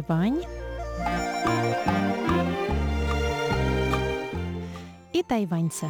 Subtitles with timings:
[0.00, 0.42] Тайвань
[5.12, 5.86] и тайваньцы.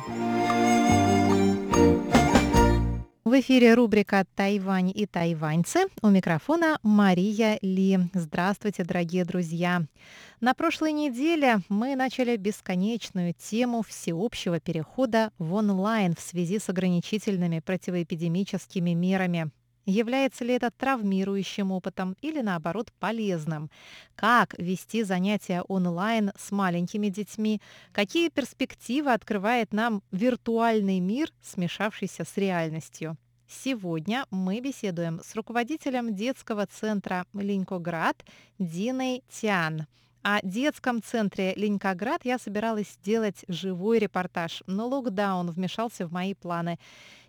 [3.24, 5.86] В эфире рубрика «Тайвань и тайваньцы».
[6.02, 8.00] У микрофона Мария Ли.
[8.12, 9.82] Здравствуйте, дорогие друзья.
[10.40, 17.60] На прошлой неделе мы начали бесконечную тему всеобщего перехода в онлайн в связи с ограничительными
[17.60, 19.52] противоэпидемическими мерами.
[19.86, 23.70] Является ли это травмирующим опытом или, наоборот, полезным?
[24.14, 27.60] Как вести занятия онлайн с маленькими детьми?
[27.92, 33.16] Какие перспективы открывает нам виртуальный мир, смешавшийся с реальностью?
[33.48, 38.24] Сегодня мы беседуем с руководителем детского центра Линькоград
[38.60, 39.86] Диной Тян.
[40.22, 46.78] О детском центре Ленькоград я собиралась сделать живой репортаж, но локдаун вмешался в мои планы.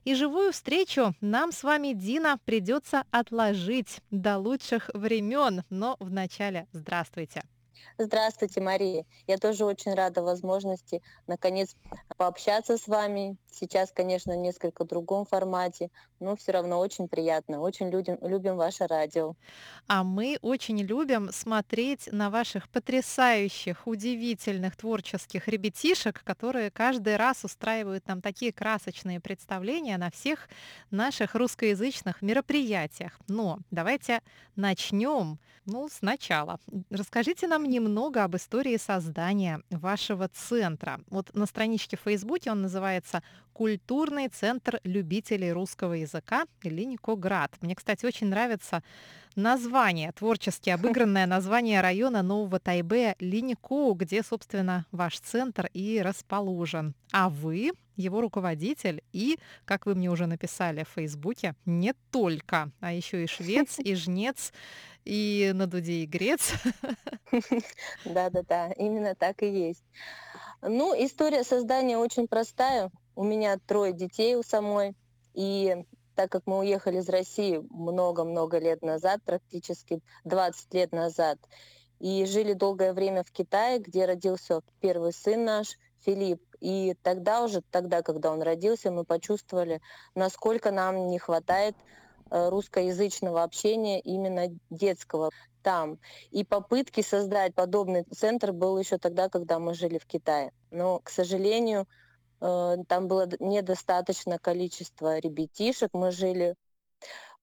[0.03, 5.63] И живую встречу нам с вами, Дина, придется отложить до лучших времен.
[5.69, 7.43] Но вначале здравствуйте.
[7.97, 9.05] Здравствуйте, Мария.
[9.27, 11.75] Я тоже очень рада возможности наконец
[12.17, 13.37] пообщаться с вами.
[13.51, 17.59] Сейчас, конечно, в несколько другом формате, но все равно очень приятно.
[17.59, 19.35] Очень людям, любим ваше радио.
[19.87, 28.07] А мы очень любим смотреть на ваших потрясающих, удивительных творческих ребятишек, которые каждый раз устраивают
[28.07, 30.47] нам такие красочные представления на всех
[30.91, 33.19] наших русскоязычных мероприятиях.
[33.27, 34.21] Но давайте
[34.55, 36.59] начнем ну, сначала.
[36.89, 40.99] Расскажите нам немного об истории создания вашего центра.
[41.09, 47.55] Вот на страничке в Фейсбуке он называется «Культурный центр любителей русского языка Линикоград».
[47.61, 48.83] Мне, кстати, очень нравится
[49.35, 56.93] название, творчески обыгранное название района Нового Тайбе Линику, где, собственно, ваш центр и расположен.
[57.11, 62.93] А вы его руководитель и, как вы мне уже написали в Фейсбуке, не только, а
[62.93, 64.51] еще и швец, и жнец,
[65.05, 66.53] и на дуде и.
[68.05, 69.83] Да-да-да, именно так и есть.
[70.61, 72.91] Ну, история создания очень простая.
[73.15, 74.95] У меня трое детей у самой,
[75.33, 81.39] и так как мы уехали из России много-много лет назад, практически 20 лет назад,
[81.99, 86.41] и жили долгое время в Китае, где родился первый сын наш, Филипп.
[86.59, 89.81] И тогда уже, тогда, когда он родился, мы почувствовали,
[90.15, 91.75] насколько нам не хватает
[92.31, 95.29] русскоязычного общения именно детского
[95.61, 95.99] там.
[96.31, 100.51] И попытки создать подобный центр был еще тогда, когда мы жили в Китае.
[100.71, 101.87] Но, к сожалению,
[102.41, 105.89] э, там было недостаточно количество ребятишек.
[105.93, 106.55] Мы жили,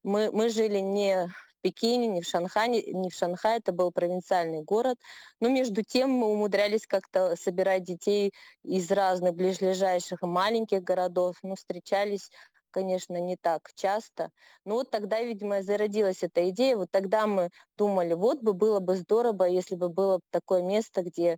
[0.03, 4.63] мы, мы жили не в Пекине, не в Шанхае, не в Шанхае, это был провинциальный
[4.63, 4.97] город.
[5.39, 8.33] Но между тем мы умудрялись как-то собирать детей
[8.63, 11.35] из разных ближайших маленьких городов.
[11.41, 12.31] Мы встречались
[12.71, 14.31] конечно, не так часто.
[14.65, 16.77] Но вот тогда, видимо, зародилась эта идея.
[16.77, 21.37] Вот тогда мы думали, вот бы было бы здорово, если бы было такое место, где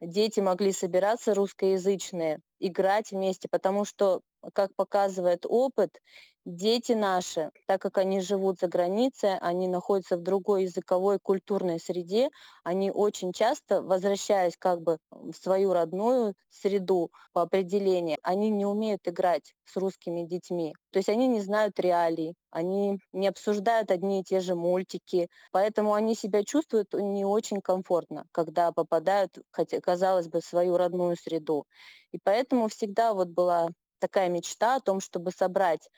[0.00, 4.20] дети могли собираться русскоязычные, играть вместе, потому что,
[4.54, 6.00] как показывает опыт,
[6.44, 12.30] дети наши, так как они живут за границей, они находятся в другой языковой культурной среде,
[12.64, 19.02] они очень часто, возвращаясь как бы в свою родную среду по определению, они не умеют
[19.06, 20.74] играть с русскими детьми.
[20.90, 25.94] То есть они не знают реалий, они не обсуждают одни и те же мультики, поэтому
[25.94, 31.66] они себя чувствуют не очень комфортно, когда попадают, хотя казалось бы, в свою родную среду.
[32.12, 33.68] И поэтому всегда вот была
[33.98, 35.88] такая мечта о том, чтобы собрать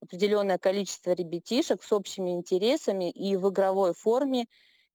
[0.00, 4.46] определенное количество ребятишек с общими интересами и в игровой форме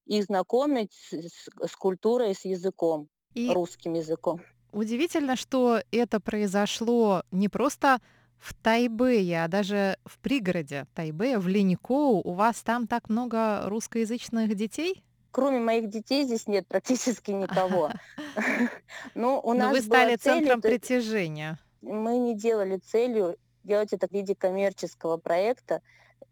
[0.05, 4.41] их знакомить с, с культурой, с языком, и русским языком.
[4.71, 8.01] Удивительно, что это произошло не просто
[8.39, 12.21] в Тайбэе, а даже в пригороде Тайбэя, в Линькоу.
[12.23, 15.03] У вас там так много русскоязычных детей?
[15.33, 17.89] Кроме моих детей здесь нет практически никого.
[19.15, 21.57] Но у нас вы стали центром притяжения.
[21.81, 25.81] Мы не делали целью делать это в виде коммерческого проекта.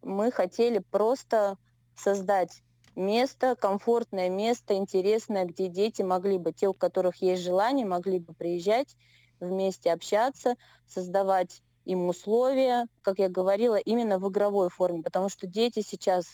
[0.03, 1.57] Мы хотели просто
[1.95, 2.61] создать
[2.95, 8.35] место, комфортное место, интересное, где дети могли бы, те, у которых есть желание, могли бы
[8.35, 8.95] приезжать,
[9.39, 15.81] вместе общаться, создавать им условия, как я говорила, именно в игровой форме, потому что дети
[15.81, 16.27] сейчас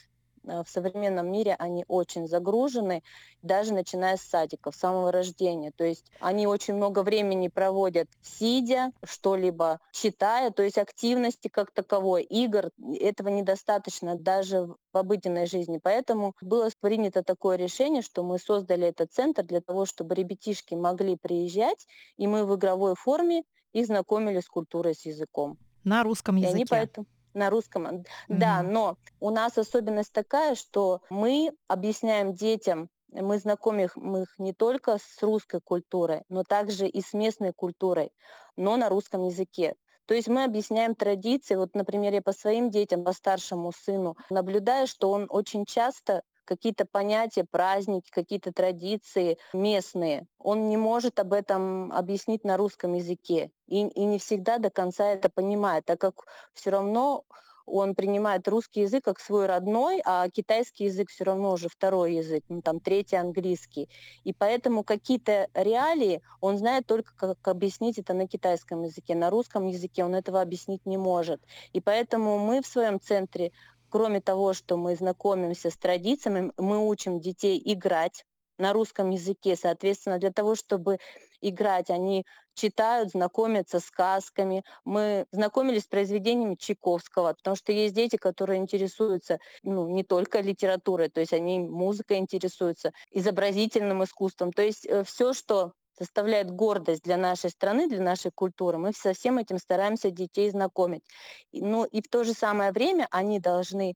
[0.48, 3.04] в современном мире они очень загружены,
[3.42, 5.72] даже начиная с садиков, с самого рождения.
[5.76, 12.24] То есть они очень много времени проводят сидя, что-либо читая, то есть активности как таковой,
[12.24, 15.80] игр, этого недостаточно даже в обыденной жизни.
[15.82, 21.16] Поэтому было принято такое решение, что мы создали этот центр для того, чтобы ребятишки могли
[21.18, 23.44] приезжать, и мы в игровой форме
[23.74, 25.58] их знакомили с культурой, с языком.
[25.84, 26.52] На русском языке.
[26.52, 27.06] И они поэтому
[27.38, 27.86] на русском.
[27.88, 28.04] Mm-hmm.
[28.28, 34.98] Да, но у нас особенность такая, что мы объясняем детям мы знакомим их не только
[34.98, 38.12] с русской культурой, но также и с местной культурой,
[38.56, 39.76] но на русском языке.
[40.06, 41.56] То есть мы объясняем традиции.
[41.56, 46.86] Вот, например, я по своим детям, по старшему сыну наблюдаю, что он очень часто какие-то
[46.86, 50.26] понятия, праздники, какие-то традиции местные.
[50.40, 55.12] Он не может об этом объяснить на русском языке и, и не всегда до конца
[55.12, 57.26] это понимает, так как все равно
[57.68, 62.44] он принимает русский язык как свой родной, а китайский язык все равно уже второй язык,
[62.48, 63.90] ну, там третий английский.
[64.24, 69.16] И поэтому какие-то реалии он знает только, как объяснить это на китайском языке.
[69.16, 71.42] На русском языке он этого объяснить не может.
[71.74, 73.52] И поэтому мы в своем центре
[73.90, 78.24] кроме того, что мы знакомимся с традициями, мы учим детей играть
[78.58, 79.56] на русском языке.
[79.56, 80.98] Соответственно, для того, чтобы
[81.42, 82.26] играть, они
[82.56, 84.64] читают, знакомятся с сказками.
[84.84, 91.10] Мы знакомились с произведениями Чайковского, потому что есть дети, которые интересуются ну, не только литературой,
[91.10, 94.52] то есть они музыкой интересуются, изобразительным искусством.
[94.52, 98.78] То есть э, все, что составляет гордость для нашей страны, для нашей культуры.
[98.78, 101.04] Мы со всем этим стараемся детей знакомить.
[101.52, 103.96] Ну и в то же самое время они должны,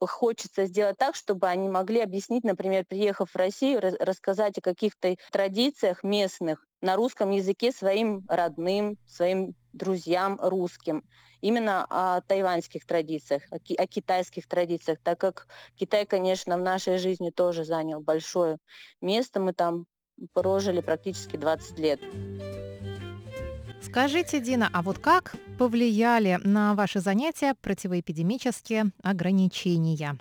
[0.00, 6.02] хочется сделать так, чтобы они могли объяснить, например, приехав в Россию, рассказать о каких-то традициях
[6.02, 11.02] местных на русском языке своим родным, своим друзьям русским.
[11.40, 16.96] Именно о тайваньских традициях, о, ки- о китайских традициях, так как Китай, конечно, в нашей
[16.98, 18.58] жизни тоже занял большое
[19.00, 19.40] место.
[19.40, 19.84] Мы там
[20.32, 22.00] прожили практически 20 лет.
[23.82, 30.18] Скажите, Дина, а вот как повлияли на ваши занятия противоэпидемические ограничения?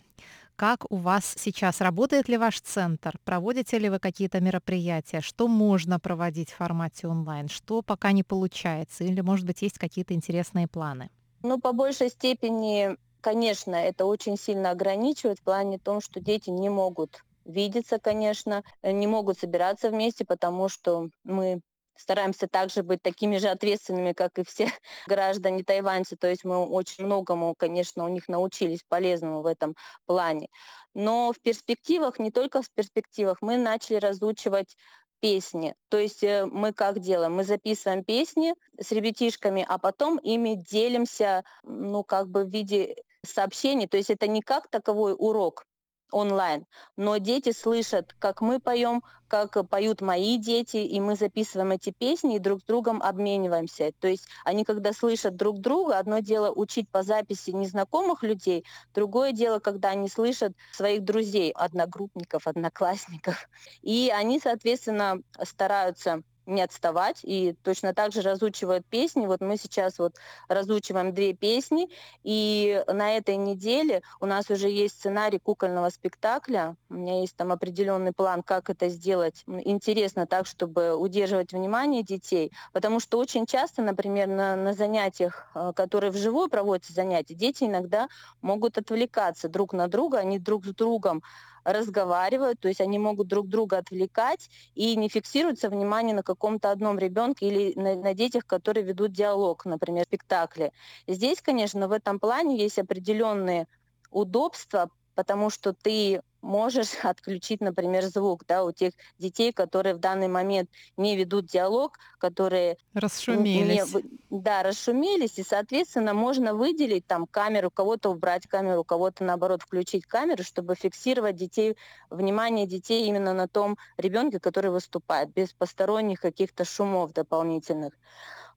[0.56, 1.82] Как у вас сейчас?
[1.82, 3.18] Работает ли ваш центр?
[3.24, 5.22] Проводите ли вы какие-то мероприятия?
[5.22, 7.48] Что можно проводить в формате онлайн?
[7.48, 9.04] Что пока не получается?
[9.04, 11.10] Или, может быть, есть какие-то интересные планы?
[11.42, 16.70] Ну, по большей степени, конечно, это очень сильно ограничивает в плане том, что дети не
[16.70, 21.62] могут видеться, конечно, э, не могут собираться вместе, потому что мы
[21.96, 24.68] стараемся также быть такими же ответственными, как и все
[25.08, 26.16] граждане тайваньцы.
[26.16, 29.76] То есть мы очень многому, конечно, у них научились полезному в этом
[30.06, 30.48] плане.
[30.94, 34.76] Но в перспективах, не только в перспективах, мы начали разучивать
[35.20, 35.74] песни.
[35.90, 37.34] То есть э, мы как делаем?
[37.34, 42.96] Мы записываем песни с ребятишками, а потом ими делимся, ну, как бы в виде
[43.26, 43.88] сообщений.
[43.88, 45.66] То есть это не как таковой урок,
[46.14, 46.66] онлайн.
[46.96, 52.36] Но дети слышат, как мы поем, как поют мои дети, и мы записываем эти песни
[52.36, 53.92] и друг с другом обмениваемся.
[54.00, 58.64] То есть они, когда слышат друг друга, одно дело учить по записи незнакомых людей,
[58.94, 63.50] другое дело, когда они слышат своих друзей, одногруппников, одноклассников.
[63.82, 69.26] И они, соответственно, стараются не отставать и точно так же разучивают песни.
[69.26, 70.16] Вот мы сейчас вот
[70.48, 71.90] разучиваем две песни,
[72.24, 76.76] и на этой неделе у нас уже есть сценарий кукольного спектакля.
[76.90, 82.52] У меня есть там определенный план, как это сделать интересно так, чтобы удерживать внимание детей,
[82.72, 88.08] потому что очень часто, например, на, на занятиях, э, которые вживую проводятся занятия, дети иногда
[88.42, 91.24] могут отвлекаться друг на друга, они друг с другом
[91.64, 97.00] разговаривают, то есть они могут друг друга отвлекать и не фиксируется внимание на каком-то одном
[97.00, 100.72] ребенке или на, на детях, которые ведут диалог, например, спектакли.
[101.08, 103.68] Здесь, конечно, в этом плане есть определенные
[104.12, 110.28] удобства, потому что ты можешь отключить, например, звук да, у тех детей, которые в данный
[110.28, 112.78] момент не ведут диалог, которые...
[112.94, 113.94] Расшумелись.
[113.94, 120.06] Не, да, расшумелись, и, соответственно, можно выделить там камеру, кого-то убрать камеру, кого-то, наоборот, включить
[120.06, 121.78] камеру, чтобы фиксировать детей,
[122.10, 127.94] внимание детей именно на том ребенке, который выступает, без посторонних каких-то шумов дополнительных.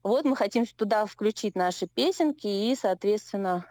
[0.02, 3.64] Вот мы хотим туда включить наши песенки и, соответственно,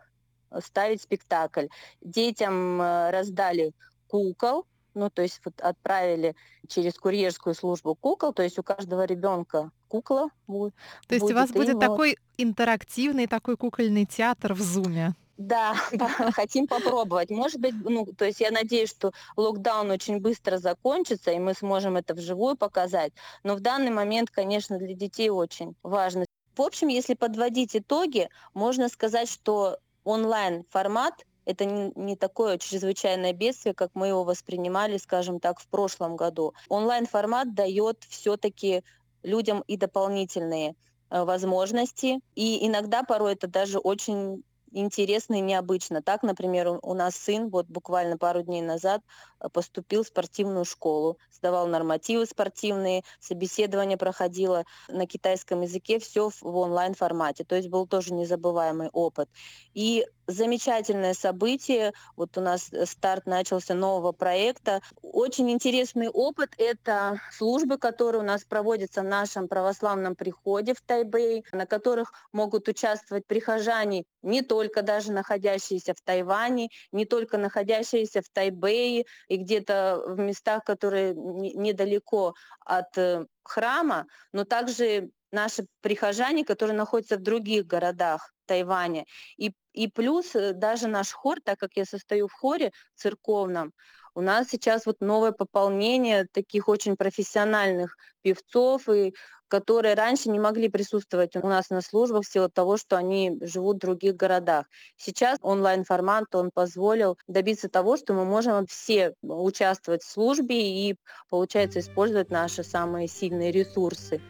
[0.62, 1.67] ставить спектакль.
[2.01, 3.74] Детям э, раздали
[4.07, 6.35] кукол, ну, то есть вот отправили
[6.67, 10.74] через курьерскую службу кукол, то есть у каждого ребенка кукла будет.
[11.07, 15.13] То есть у вас будет такой интерактивный такой кукольный театр в Зуме?
[15.38, 15.74] Да,
[16.33, 17.29] хотим попробовать.
[17.29, 21.97] Может быть, ну, то есть я надеюсь, что локдаун очень быстро закончится, и мы сможем
[21.97, 23.12] это вживую показать.
[23.43, 26.25] Но в данный момент, конечно, для детей очень важно.
[26.55, 33.92] В общем, если подводить итоги, можно сказать, что онлайн-формат это не, такое чрезвычайное бедствие, как
[33.94, 36.54] мы его воспринимали, скажем так, в прошлом году.
[36.70, 38.84] Онлайн-формат дает все-таки
[39.24, 40.75] людям и дополнительные
[41.10, 44.44] э, возможности, и иногда порой это даже очень
[44.75, 46.02] интересно и необычно.
[46.02, 49.02] Так, например, у нас сын вот буквально пару дней назад
[49.40, 56.58] э, поступил в спортивную школу, сдавал нормативы спортивные, собеседование проходило на китайском языке, все в
[56.58, 57.44] онлайн-формате.
[57.46, 59.30] То есть был тоже незабываемый опыт.
[59.74, 61.94] И замечательное событие.
[62.15, 64.82] Вот у нас э, старт начался нового проекта.
[65.01, 71.46] Очень интересный опыт– это службы, которые у нас проводятся в нашем православном приходе в Тайбэй,
[71.51, 78.29] на которых могут участвовать прихожане не только даже находящиеся в Тайване, не только находящиеся в
[78.29, 82.34] Тайбэе и где-то в местах, которые недалеко
[82.65, 89.06] от э, храма, но также наши прихожане, которые находятся в других городах Тайваня.
[89.38, 93.74] И, и плюс э, даже наш хор, так как я состою в хоре церковном,
[94.18, 99.14] у нас сейчас вот новое пополнение таких очень профессиональных певцов, и
[99.48, 103.78] которые раньше не могли присутствовать у нас на службах в силу того, что они живут
[103.78, 104.66] в других городах.
[104.98, 110.98] Сейчас онлайн-формат, он позволил добиться того, что мы можем все участвовать в службе и,
[111.30, 114.22] получается, использовать наши самые сильные ресурсы.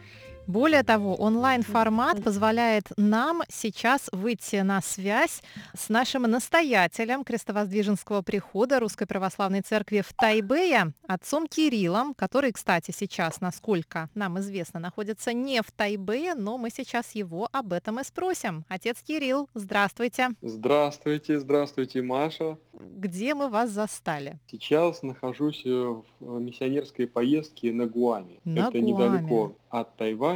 [0.46, 5.42] Более того, онлайн-формат позволяет нам сейчас выйти на связь
[5.76, 13.40] с нашим настоятелем Крестовоздвиженского прихода Русской Православной Церкви в Тайбэе, отцом Кириллом, который, кстати, сейчас,
[13.40, 18.64] насколько нам известно, находится не в Тайбэе, но мы сейчас его об этом и спросим.
[18.68, 20.28] Отец Кирилл, здравствуйте.
[20.42, 22.56] Здравствуйте, здравствуйте, Маша.
[22.72, 24.38] Где мы вас застали?
[24.50, 28.38] Сейчас нахожусь в миссионерской поездке на Гуаме.
[28.44, 28.92] На Это Гуаме.
[28.92, 30.35] недалеко от Тайваня.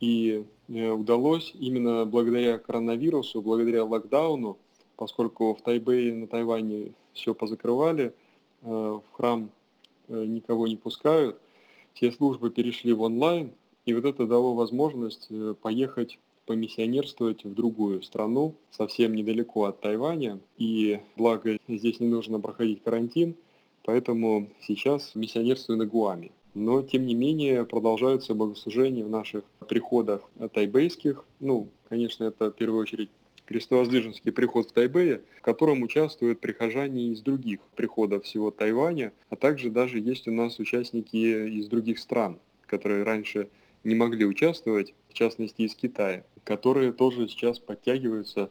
[0.00, 4.58] И э, удалось именно благодаря коронавирусу, благодаря локдауну,
[4.96, 8.14] поскольку в Тайбэе на Тайване все позакрывали,
[8.62, 9.50] э, в храм
[10.08, 11.38] э, никого не пускают,
[11.94, 13.52] все службы перешли в онлайн,
[13.84, 15.28] и вот это дало возможность
[15.62, 20.40] поехать помиссионерствовать в другую страну, совсем недалеко от Тайваня.
[20.58, 23.36] И благо здесь не нужно проходить карантин,
[23.84, 26.32] поэтому сейчас миссионерствую на Гуаме.
[26.54, 31.24] Но, тем не менее, продолжаются богослужения в наших приходах тайбейских.
[31.38, 33.10] Ну, конечно, это в первую очередь
[33.46, 39.70] крестовоздвиженский приход в Тайбэе, в котором участвуют прихожане из других приходов всего Тайваня, а также
[39.70, 43.48] даже есть у нас участники из других стран, которые раньше
[43.82, 48.50] не могли участвовать, в частности из Китая, которые тоже сейчас подтягиваются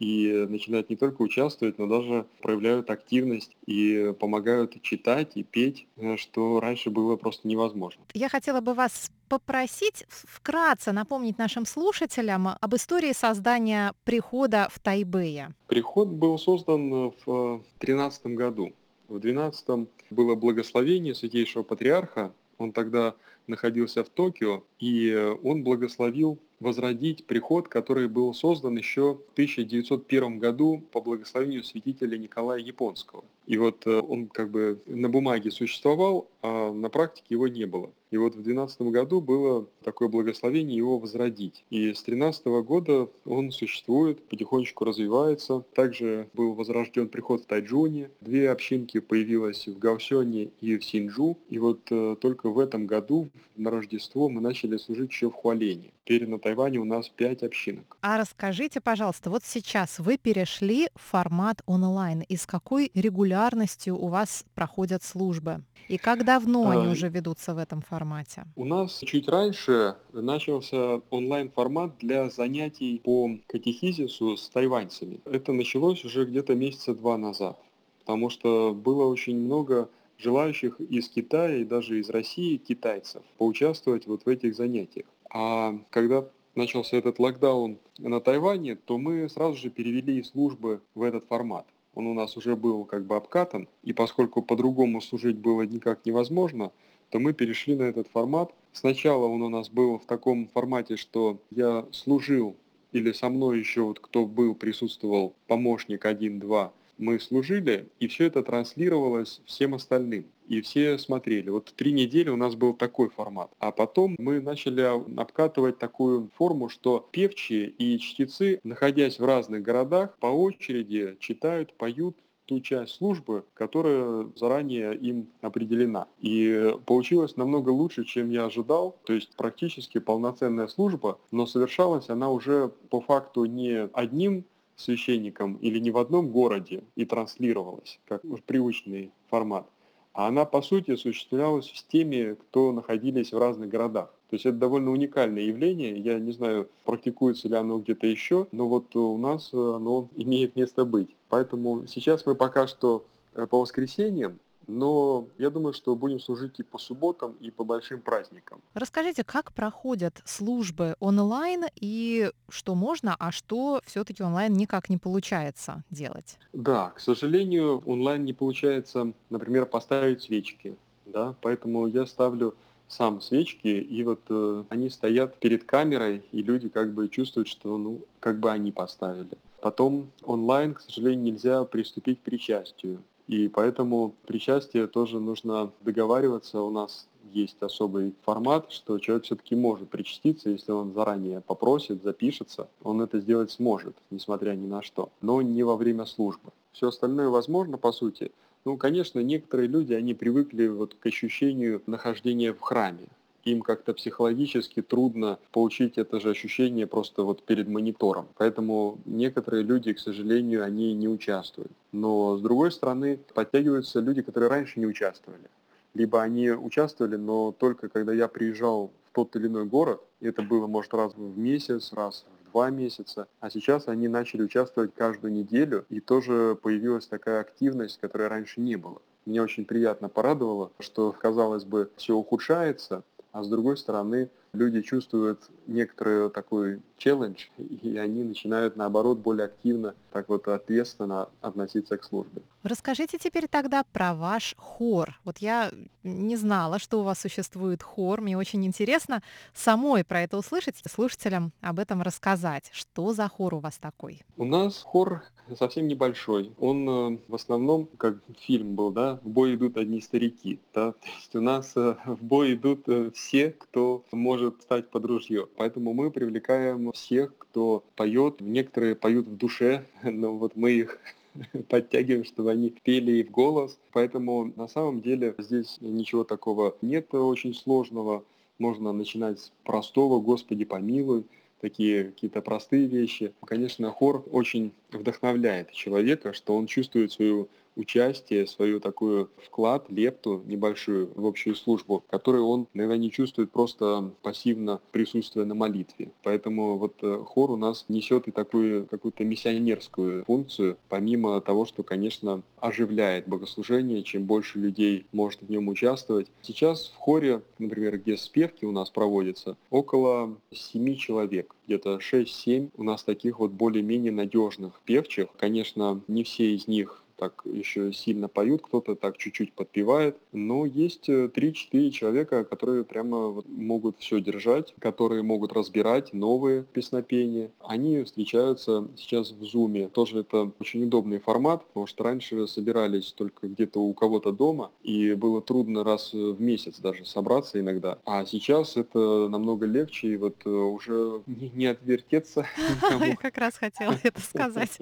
[0.00, 6.16] и начинают не только участвовать, но даже проявляют активность и помогают читать и петь, э,
[6.16, 8.02] что раньше было просто невозможно.
[8.14, 15.50] Я хотела бы вас попросить вкратце напомнить нашим слушателям об истории создания прихода в Тайбэе.
[15.68, 18.72] Приход был создан в 2013 году.
[19.08, 22.32] В 2012 было благословение Святейшего Патриарха.
[22.58, 23.14] Он тогда
[23.46, 30.82] находился в Токио, и он благословил возродить приход, который был создан еще в 1901 году
[30.92, 33.24] по благословению святителя Николая Японского.
[33.46, 37.92] И вот э, он как бы на бумаге существовал, а на практике его не было.
[38.10, 41.64] И вот в 2012 году было такое благословение его возродить.
[41.70, 45.64] И с 2013 года он существует, потихонечку развивается.
[45.74, 48.10] Также был возрожден приход в Тайджуне.
[48.20, 51.38] Две общинки появилось в Гаусёне и в Синджу.
[51.48, 55.92] И вот э, только в этом году, на Рождество, мы начали служить еще в Хуалене.
[56.04, 57.96] Теперь на Тайване у нас пять общинок.
[58.00, 62.22] А расскажите, пожалуйста, вот сейчас вы перешли в формат онлайн.
[62.22, 65.62] И с какой регулярностью у вас проходят службы?
[65.88, 68.44] И как давно они А, уже ведутся в этом формате?
[68.56, 75.20] У нас чуть раньше начался онлайн-формат для занятий по катехизису с тайваньцами.
[75.24, 77.58] Это началось уже где-то месяца два назад,
[78.00, 84.24] потому что было очень много желающих из Китая и даже из России китайцев поучаствовать вот
[84.24, 85.06] в этих занятиях.
[85.32, 91.24] А когда начался этот локдаун на Тайване, то мы сразу же перевели службы в этот
[91.26, 91.66] формат.
[91.94, 96.72] Он у нас уже был как бы обкатан, и поскольку по-другому служить было никак невозможно,
[97.10, 98.54] то мы перешли на этот формат.
[98.72, 102.56] Сначала он у нас был в таком формате, что я служил,
[102.92, 108.42] или со мной еще вот кто был, присутствовал, помощник один-два, мы служили, и все это
[108.42, 110.26] транслировалось всем остальным.
[110.50, 111.48] И все смотрели.
[111.48, 113.52] Вот три недели у нас был такой формат.
[113.60, 114.80] А потом мы начали
[115.20, 122.16] обкатывать такую форму, что певчие и чтецы, находясь в разных городах, по очереди читают, поют
[122.46, 126.08] ту часть службы, которая заранее им определена.
[126.18, 128.96] И получилось намного лучше, чем я ожидал.
[129.04, 135.78] То есть практически полноценная служба, но совершалась она уже по факту не одним священником или
[135.78, 139.68] не в одном городе и транслировалась, как привычный формат,
[140.12, 144.12] а она, по сути, осуществлялась с теми, кто находились в разных городах.
[144.30, 145.98] То есть это довольно уникальное явление.
[145.98, 150.84] Я не знаю, практикуется ли оно где-то еще, но вот у нас оно имеет место
[150.84, 151.08] быть.
[151.28, 154.38] Поэтому сейчас мы пока что э, по воскресеньям
[154.70, 158.60] но я думаю, что будем служить и по субботам, и по большим праздникам.
[158.74, 165.82] Расскажите, как проходят службы онлайн и что можно, а что все-таки онлайн никак не получается
[165.90, 166.38] делать?
[166.52, 172.54] Да, к сожалению, онлайн не получается, например, поставить свечки, да, поэтому я ставлю
[172.88, 177.78] сам свечки, и вот э, они стоят перед камерой, и люди как бы чувствуют, что
[177.78, 179.38] ну как бы они поставили.
[179.60, 183.02] Потом онлайн, к сожалению, нельзя приступить к причастию.
[183.30, 186.62] И поэтому причастие тоже нужно договариваться.
[186.62, 192.66] У нас есть особый формат, что человек все-таки может причаститься, если он заранее попросит, запишется,
[192.82, 196.50] он это сделать сможет, несмотря ни на что, но не во время службы.
[196.72, 198.32] Все остальное возможно, по сути,
[198.64, 203.06] ну, конечно, некоторые люди, они привыкли вот к ощущению нахождения в храме.
[203.44, 208.28] Им как-то психологически трудно получить это же ощущение просто вот перед монитором.
[208.36, 211.72] Поэтому некоторые люди, к сожалению, они не участвуют.
[211.92, 215.48] Но, с другой стороны, подтягиваются люди, которые раньше не участвовали.
[215.94, 220.66] Либо они участвовали, но только когда я приезжал в тот или иной город, это было,
[220.66, 226.00] может, раз в месяц, раз два месяца, а сейчас они начали участвовать каждую неделю, и
[226.00, 229.00] тоже появилась такая активность, которой раньше не было.
[229.26, 235.40] Меня очень приятно порадовало, что, казалось бы, все ухудшается, а с другой стороны, люди чувствуют
[235.66, 242.42] некоторый такой челлендж, и они начинают, наоборот, более активно, так вот ответственно относиться к службе.
[242.62, 245.18] Расскажите теперь тогда про ваш хор.
[245.24, 245.70] Вот я
[246.02, 248.20] не знала, что у вас существует хор.
[248.20, 249.22] Мне очень интересно
[249.54, 252.70] самой про это услышать, слушателям об этом рассказать.
[252.72, 254.22] Что за хор у вас такой?
[254.36, 255.22] У нас хор
[255.56, 256.52] совсем небольшой.
[256.58, 260.60] Он э, в основном, как фильм был, да, в бой идут одни старики.
[260.74, 260.92] Да?
[260.92, 265.46] То есть у нас э, в бой идут э, все, кто может стать под ружье.
[265.56, 268.40] Поэтому мы привлекаем всех, кто поет.
[268.40, 270.98] Некоторые поют в душе, но вот мы их
[271.68, 273.78] подтягиваем, чтобы они пели и в голос.
[273.92, 278.24] Поэтому на самом деле здесь ничего такого нет очень сложного.
[278.58, 281.24] Можно начинать с простого «Господи помилуй»,
[281.60, 283.32] такие какие-то простые вещи.
[283.44, 287.48] Конечно, хор очень вдохновляет человека, что он чувствует свою
[287.80, 294.12] участие, свою такую вклад, лепту небольшую в общую службу, которую он, наверное, не чувствует просто
[294.22, 296.12] пассивно присутствуя на молитве.
[296.22, 301.82] Поэтому вот э, хор у нас несет и такую какую-то миссионерскую функцию, помимо того, что,
[301.82, 306.28] конечно, оживляет богослужение, чем больше людей может в нем участвовать.
[306.42, 312.82] Сейчас в хоре, например, где спевки у нас проводятся, около семи человек где-то 6-7 у
[312.82, 315.28] нас таких вот более-менее надежных певчих.
[315.38, 320.16] Конечно, не все из них так еще сильно поют, кто-то так чуть-чуть подпевает.
[320.32, 321.28] Но есть 3-4
[321.72, 327.50] э, человека, которые прямо могут все держать, которые могут разбирать новые песнопения.
[327.60, 329.88] Они встречаются сейчас в Зуме.
[329.88, 335.12] Тоже это очень удобный формат, потому что раньше собирались только где-то у кого-то дома, и
[335.12, 337.98] было трудно раз в месяц даже собраться иногда.
[338.06, 342.46] А сейчас это намного легче, и вот э, уже не отвертеться.
[343.04, 344.78] Я как раз хотела это сказать.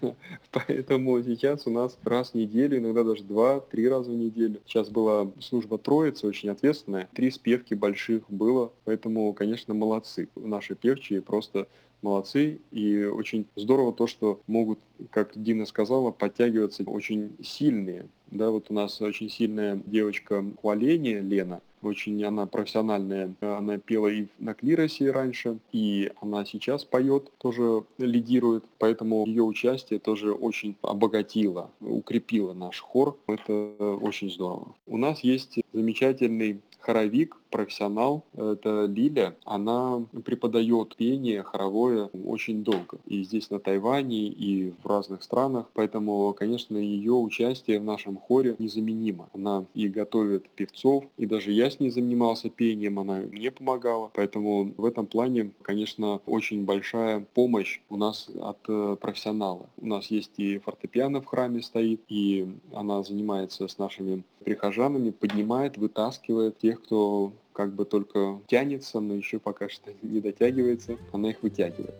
[0.51, 4.59] Поэтому сейчас сейчас у нас раз в неделю, иногда даже два-три раза в неделю.
[4.65, 7.07] Сейчас была служба Троицы, очень ответственная.
[7.13, 10.27] Три спевки больших было, поэтому, конечно, молодцы.
[10.35, 11.67] Наши певчие просто
[12.01, 12.59] молодцы.
[12.71, 14.79] И очень здорово то, что могут,
[15.11, 18.07] как Дина сказала, подтягиваться очень сильные.
[18.31, 23.33] Да, вот у нас очень сильная девочка Хуаления Лена, очень она профессиональная.
[23.39, 28.63] Она пела и на клиросе раньше, и она сейчас поет, тоже лидирует.
[28.79, 33.17] Поэтому ее участие тоже очень обогатило, укрепило наш хор.
[33.27, 33.53] Это
[34.01, 34.75] очень здорово.
[34.87, 42.97] У нас есть замечательный хоровик, профессионал, это Лиля, она преподает пение хоровое очень долго.
[43.05, 45.67] И здесь на Тайване, и в разных странах.
[45.73, 49.29] Поэтому, конечно, ее участие в нашем хоре незаменимо.
[49.33, 54.11] Она и готовит певцов, и даже я с ней занимался пением, она мне помогала.
[54.13, 59.69] Поэтому в этом плане, конечно, очень большая помощь у нас от э, профессионала.
[59.77, 65.77] У нас есть и фортепиано в храме стоит, и она занимается с нашими прихожанами, поднимает,
[65.77, 71.41] вытаскивает тех, кто как бы только тянется, но еще пока что не дотягивается, она их
[71.41, 71.95] вытягивает.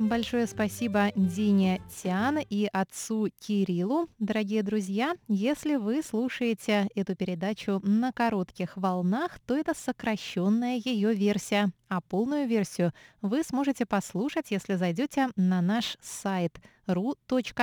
[0.00, 4.08] Большое спасибо Дине Тиан и отцу Кириллу.
[4.20, 11.70] Дорогие друзья, если вы слушаете эту передачу на коротких волнах, то это сокращенная ее версия,
[11.88, 17.58] а полную версию вы сможете послушать, если зайдете на наш сайт ru.rti.org.tw.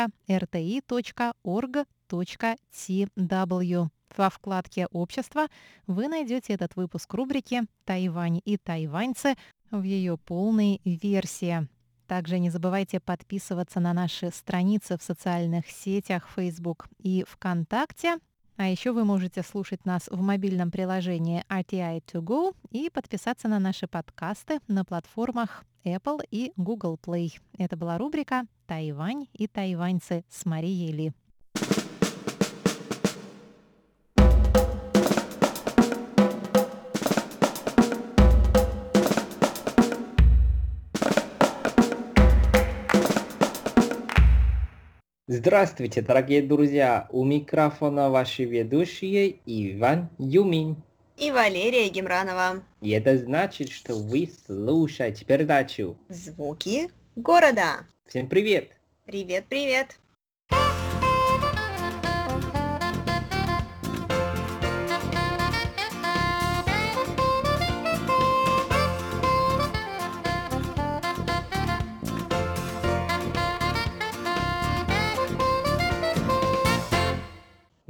[4.15, 5.47] Во вкладке «Общество»
[5.87, 9.35] вы найдете этот выпуск рубрики «Тайвань и тайваньцы»
[9.71, 11.67] в ее полной версии.
[12.07, 18.17] Также не забывайте подписываться на наши страницы в социальных сетях Facebook и ВКонтакте.
[18.57, 23.59] А еще вы можете слушать нас в мобильном приложении RTI To Go и подписаться на
[23.59, 27.33] наши подкасты на платформах Apple и Google Play.
[27.57, 31.13] Это была рубрика «Тайвань и тайваньцы» с Марией Ли.
[45.37, 47.09] Здравствуйте, дорогие друзья!
[47.11, 50.77] У микрофона ваши ведущие Иван Юмин.
[51.17, 52.63] И Валерия Гемранова.
[52.79, 57.85] И это значит, что вы слушаете передачу «Звуки города».
[58.07, 58.79] Всем привет!
[59.05, 59.99] Привет-привет!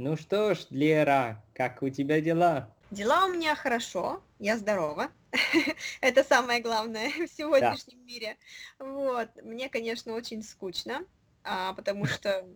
[0.06, 2.72] Ну что ж, Лера, как у тебя дела?
[2.92, 5.10] Дела у меня хорошо, я здорова.
[6.00, 8.04] Это самое главное в сегодняшнем да.
[8.04, 8.36] мире.
[8.78, 9.28] Вот.
[9.42, 11.04] Мне, конечно, очень скучно,
[11.42, 12.46] а, потому что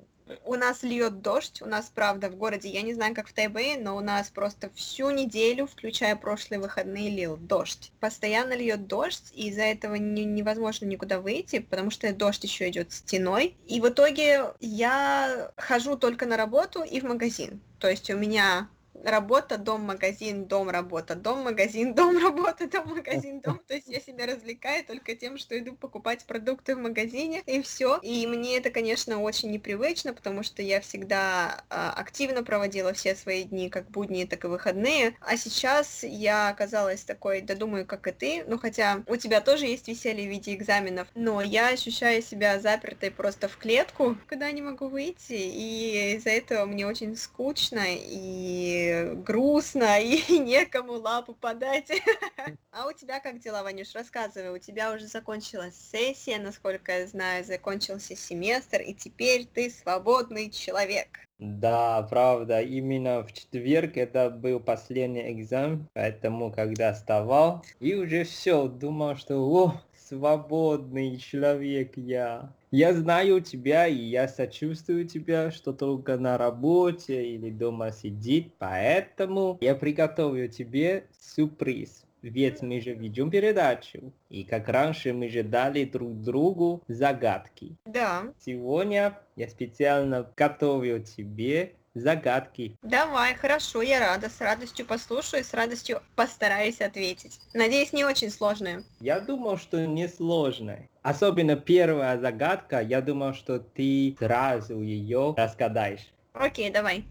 [0.44, 3.78] у нас льет дождь, у нас, правда, в городе, я не знаю, как в Тайбэе,
[3.78, 7.92] но у нас просто всю неделю, включая прошлые выходные, лил дождь.
[8.00, 12.92] Постоянно льет дождь, и из-за этого не, невозможно никуда выйти, потому что дождь еще идет
[12.92, 13.56] стеной.
[13.66, 17.60] И в итоге я хожу только на работу и в магазин.
[17.78, 18.68] То есть у меня
[19.04, 23.60] работа, дом, магазин, дом, работа, дом, магазин, дом, работа, дом, магазин, дом.
[23.66, 27.98] То есть я себя развлекаю только тем, что иду покупать продукты в магазине, и все.
[28.02, 33.44] И мне это, конечно, очень непривычно, потому что я всегда а, активно проводила все свои
[33.44, 35.16] дни, как будние, так и выходные.
[35.20, 39.66] А сейчас я оказалась такой, да думаю, как и ты, ну хотя у тебя тоже
[39.66, 44.62] есть веселье в виде экзаменов, но я ощущаю себя запертой просто в клетку, куда не
[44.62, 51.90] могу выйти, и из-за этого мне очень скучно, и грустно, и некому лапу подать.
[52.72, 53.92] А у тебя как дела, Ванюш?
[53.94, 60.50] Рассказывай, у тебя уже закончилась сессия, насколько я знаю, закончился семестр, и теперь ты свободный
[60.50, 61.08] человек.
[61.40, 68.68] Да, правда, именно в четверг это был последний экзамен, поэтому когда вставал, и уже все,
[68.68, 72.52] думал, что о, свободный человек я.
[72.70, 79.58] Я знаю тебя, и я сочувствую тебя, что только на работе или дома сидит, поэтому
[79.60, 82.04] я приготовил тебе сюрприз.
[82.22, 87.76] Ведь мы же ведем передачу, и как раньше мы же дали друг другу загадки.
[87.86, 88.32] Да.
[88.38, 92.76] Сегодня я специально готовил тебе загадки.
[92.82, 94.28] Давай, хорошо, я рада.
[94.28, 97.40] С радостью послушаю, с радостью постараюсь ответить.
[97.54, 98.84] Надеюсь, не очень сложные.
[99.00, 100.88] Я думал, что не сложная.
[101.02, 106.06] Особенно первая загадка, я думал, что ты сразу ее разгадаешь.
[106.32, 107.04] Окей, давай.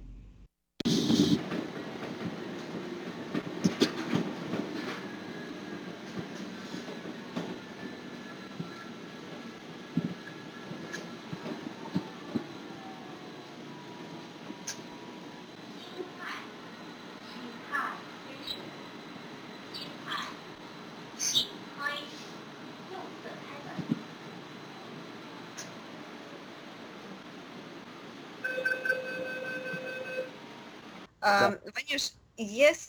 [31.39, 31.59] Да.
[31.75, 32.11] Ванюш,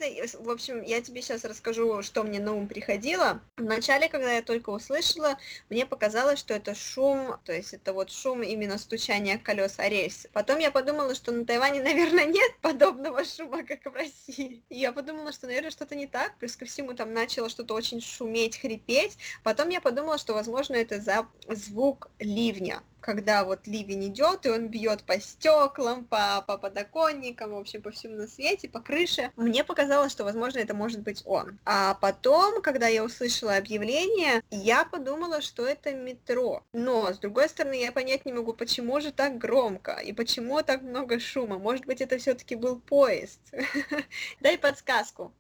[0.04, 3.40] если, в общем, я тебе сейчас расскажу, что мне на ум приходило.
[3.56, 8.42] Вначале, когда я только услышала, мне показалось, что это шум, то есть это вот шум
[8.42, 10.26] именно стучания колес о рельс.
[10.32, 14.62] Потом я подумала, что на Тайване, наверное, нет подобного шума, как в России.
[14.68, 16.36] И я подумала, что, наверное, что-то не так.
[16.38, 19.18] Плюс ко всему там начало что-то очень шуметь, хрипеть.
[19.42, 24.68] Потом я подумала, что, возможно, это за звук ливня когда вот ливень идет, и он
[24.68, 29.30] бьет по стеклам, по, по подоконникам, в общем, по всему на свете, по крыше.
[29.36, 31.58] Мне показалось, что, возможно, это может быть он.
[31.64, 36.62] А потом, когда я услышала объявление, я подумала, что это метро.
[36.72, 40.82] Но, с другой стороны, я понять не могу, почему же так громко, и почему так
[40.82, 41.58] много шума.
[41.58, 43.40] Может быть, это все-таки был поезд.
[44.40, 45.32] Дай подсказку.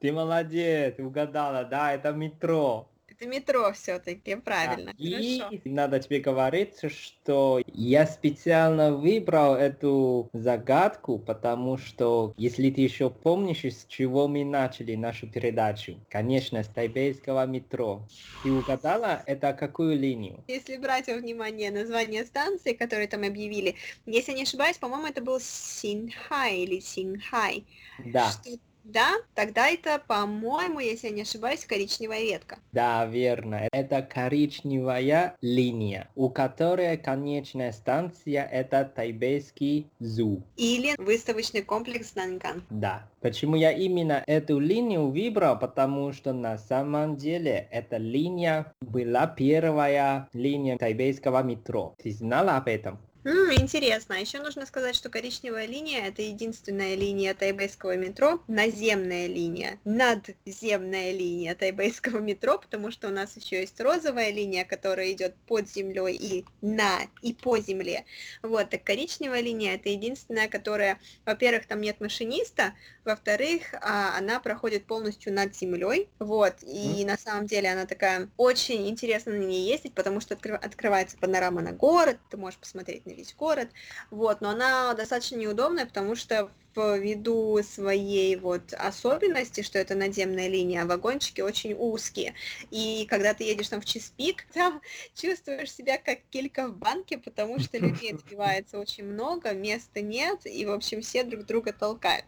[0.00, 4.92] Ты молодец, угадала, да, это метро это метро все-таки, правильно.
[4.92, 5.04] Да.
[5.04, 5.60] И Хорошо.
[5.64, 13.64] надо тебе говорить, что я специально выбрал эту загадку, потому что, если ты еще помнишь,
[13.64, 18.06] с чего мы начали нашу передачу, конечно, с тайбейского метро.
[18.42, 20.44] Ты угадала, это какую линию?
[20.46, 23.74] Если брать во внимание название станции, которые там объявили,
[24.06, 27.64] если не ошибаюсь, по-моему, это был Синхай или Синхай.
[28.04, 28.30] Да.
[28.30, 28.50] Что
[28.88, 29.16] да?
[29.34, 32.58] Тогда это, по-моему, если я не ошибаюсь, коричневая ветка.
[32.72, 33.68] Да, верно.
[33.72, 40.42] Это коричневая линия, у которой конечная станция это Тайбейский ЗУ.
[40.56, 42.62] Или выставочный комплекс Нанган.
[42.70, 43.08] Да.
[43.20, 45.58] Почему я именно эту линию выбрал?
[45.58, 51.94] Потому что на самом деле эта линия была первая линия тайбейского метро.
[52.02, 52.98] Ты знала об этом?
[53.24, 54.14] М, интересно.
[54.14, 61.10] А еще нужно сказать, что коричневая линия это единственная линия тайбэйского метро, наземная линия, надземная
[61.12, 66.14] линия тайбэйского метро, потому что у нас еще есть розовая линия, которая идет под землей
[66.16, 68.04] и на и по земле.
[68.42, 74.86] Вот, так коричневая линия это единственная, которая, во-первых, там нет машиниста, во-вторых, а, она проходит
[74.86, 77.06] полностью над землей, вот, и mm.
[77.06, 81.62] на самом деле она такая очень интересно на ней ездить, потому что откры- открывается панорама
[81.62, 83.68] на город, ты можешь посмотреть на весь город,
[84.10, 90.84] вот, но она достаточно неудобная, потому что ввиду своей вот особенности, что это надземная линия,
[90.84, 92.34] вагончики очень узкие.
[92.70, 94.80] И когда ты едешь там в час пик, там
[95.14, 100.64] чувствуешь себя как килька в банке, потому что людей отбивается очень много, места нет, и,
[100.66, 102.24] в общем, все друг друга толкают.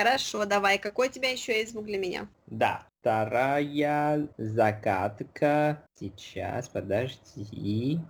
[0.00, 0.78] Хорошо, давай.
[0.78, 2.26] Какой у тебя еще есть звук для меня?
[2.46, 2.86] Да.
[3.00, 5.82] Вторая загадка.
[5.94, 8.00] Сейчас, подожди.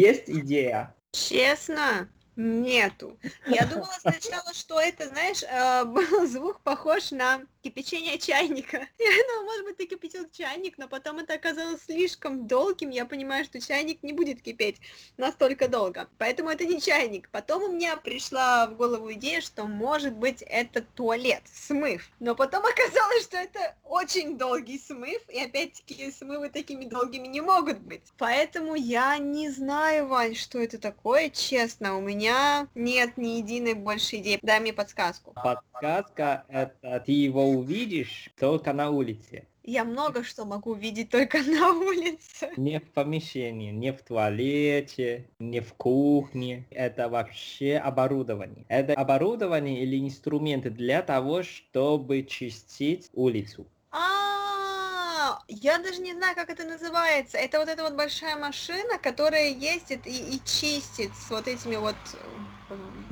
[0.00, 0.94] Есть идея?
[1.12, 2.08] Честно?
[2.34, 3.18] Нету.
[3.46, 8.78] Я думала сначала, что это, знаешь, э, был звук похож на кипячение чайника.
[8.98, 12.90] Я думала, может быть, ты кипятил чайник, но потом это оказалось слишком долгим.
[12.90, 14.80] Я понимаю, что чайник не будет кипеть
[15.16, 16.08] настолько долго.
[16.18, 17.28] Поэтому это не чайник.
[17.30, 22.10] Потом у меня пришла в голову идея, что, может быть, это туалет, смыв.
[22.20, 27.78] Но потом оказалось, что это очень долгий смыв, и опять-таки смывы такими долгими не могут
[27.78, 28.02] быть.
[28.18, 31.96] Поэтому я не знаю, Вань, что это такое, честно.
[31.96, 34.38] У меня нет ни единой больше идеи.
[34.42, 35.32] Дай мне подсказку.
[35.32, 39.44] Подсказка это ты его увидишь только на улице.
[39.62, 42.50] Я много что могу видеть только на улице.
[42.56, 46.64] Не в помещении, не в туалете, не в кухне.
[46.70, 48.64] Это вообще оборудование.
[48.68, 53.66] Это оборудование или инструменты для того, чтобы чистить улицу.
[53.92, 57.36] А, я даже не знаю, как это называется.
[57.36, 61.96] Это вот эта вот большая машина, которая ездит и, и чистит с вот этими вот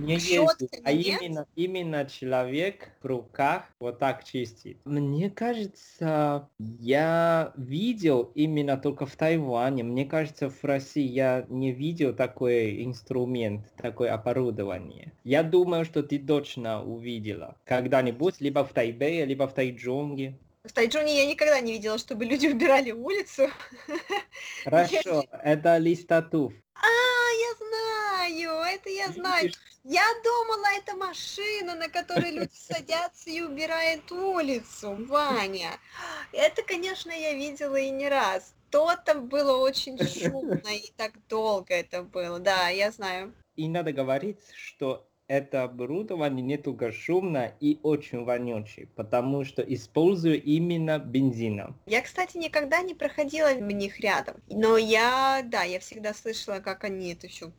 [0.08, 4.78] не ездит, а именно, именно человек в руках вот так чистит.
[4.84, 9.82] Мне кажется, я видел именно только в Тайване.
[9.82, 15.12] Мне кажется, в России я не видел такой инструмент, такое оборудование.
[15.24, 20.38] Я думаю, что ты точно увидела когда-нибудь, либо в Тайбэе, либо в Тайчжунге.
[20.64, 23.48] В Тайчжуне я никогда не видела, чтобы люди убирали улицу.
[24.64, 26.52] Хорошо, это листатуф.
[26.74, 29.50] А, я знаю, это я знаю.
[29.84, 35.78] Я думала, это машина, на которой люди садятся и убирают улицу, Ваня.
[36.32, 38.54] Это, конечно, я видела и не раз.
[38.70, 42.38] То-то было очень шумно и так долго это было.
[42.38, 43.34] Да, я знаю.
[43.56, 50.42] И надо говорить, что это оборудование не только шумно и очень вонючее, потому что использую
[50.42, 51.78] именно бензином.
[51.86, 56.84] Я, кстати, никогда не проходила в них рядом, но я, да, я всегда слышала, как
[56.84, 57.52] они это все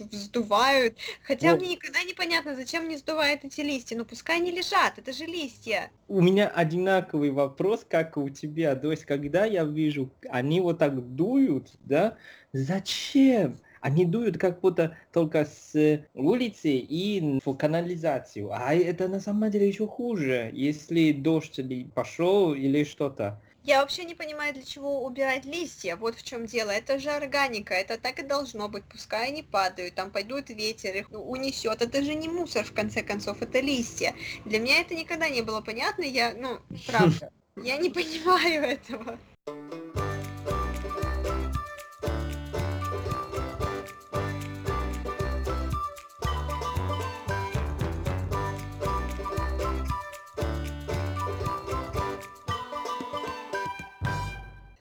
[0.00, 1.60] вздувают, хотя вот.
[1.60, 5.24] мне никогда не понятно, зачем они сдувают эти листья, ну пускай они лежат, это же
[5.24, 5.90] листья.
[6.08, 11.14] У меня одинаковый вопрос, как у тебя, то есть когда я вижу, они вот так
[11.14, 12.16] дуют, да,
[12.52, 13.58] зачем?
[13.84, 18.50] Они дуют как будто только с улицы и в канализацию.
[18.50, 21.60] А это на самом деле еще хуже, если дождь
[21.94, 23.42] пошел или что-то.
[23.62, 25.96] Я вообще не понимаю, для чего убирать листья.
[25.96, 26.70] Вот в чем дело.
[26.70, 28.84] Это же органика, это так и должно быть.
[28.84, 31.82] Пускай они падают, там пойдут ветер, их унесет.
[31.82, 34.14] Это же не мусор, в конце концов, это листья.
[34.46, 36.04] Для меня это никогда не было понятно.
[36.04, 37.30] Я, ну, правда,
[37.62, 39.18] я не понимаю этого.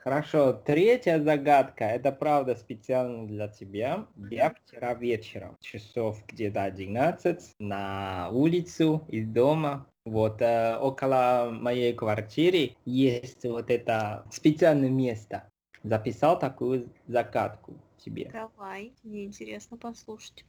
[0.03, 4.05] Хорошо, третья загадка, это правда специально для тебя.
[4.29, 12.75] Я вчера вечером, часов где-то 11, на улицу из дома, вот э, около моей квартиры
[12.83, 15.49] есть вот это специальное место.
[15.83, 18.29] Записал такую загадку тебе.
[18.33, 20.43] Давай, мне интересно послушать.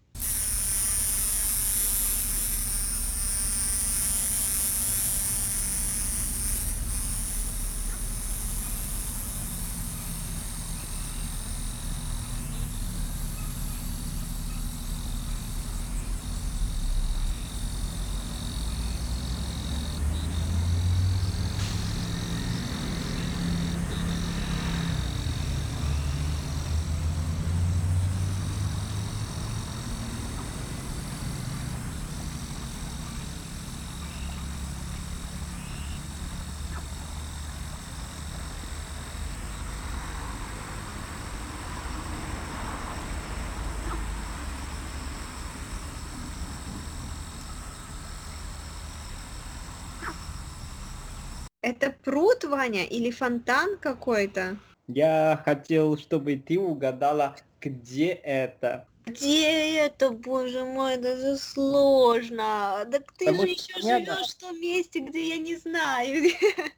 [51.84, 54.56] Это пруд, Ваня, или фонтан какой-то?
[54.86, 58.86] Я хотел, чтобы ты угадала, где это.
[59.04, 62.86] Где это, боже мой, это же сложно.
[62.90, 64.14] Так ты Потому же еще понятно.
[64.14, 66.22] живешь в том месте, где я не знаю.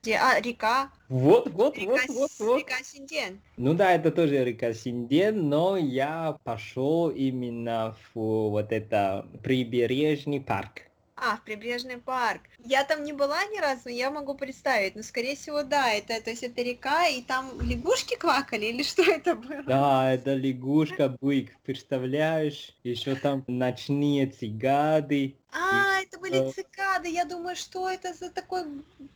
[0.02, 0.18] Где?
[0.20, 0.90] А, река.
[1.08, 2.58] Вот, вот, Река, вот, вот, вот.
[2.58, 3.40] река Синден.
[3.56, 10.82] Ну да, это тоже река Синден, но я пошел именно в вот это прибережный парк.
[11.18, 12.42] А, в прибрежный парк.
[12.62, 14.96] Я там не была ни разу, но я могу представить.
[14.96, 19.02] Но, скорее всего, да, это, то есть это река, и там лягушки квакали, или что
[19.02, 19.62] это было?
[19.62, 22.74] Да, это лягушка, бык, представляешь?
[22.84, 25.36] Еще там ночные цигады.
[25.52, 27.08] А, это были э, цикады.
[27.08, 28.64] Я думаю, что это за такой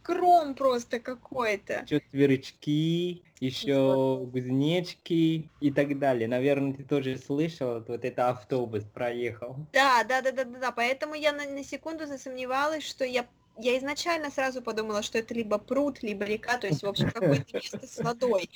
[0.05, 1.85] гром просто какой-то.
[1.85, 6.29] еще сверчки, еще кузнечки и так далее.
[6.29, 9.57] Наверное, ты тоже слышал, вот это автобус проехал.
[9.73, 10.73] Да, да, да, да, да, да.
[10.73, 13.27] Поэтому я на, на секунду засомневалась, что я
[13.63, 17.45] я изначально сразу подумала, что это либо пруд, либо река, то есть, в общем, какое-то
[17.55, 18.51] место с водой.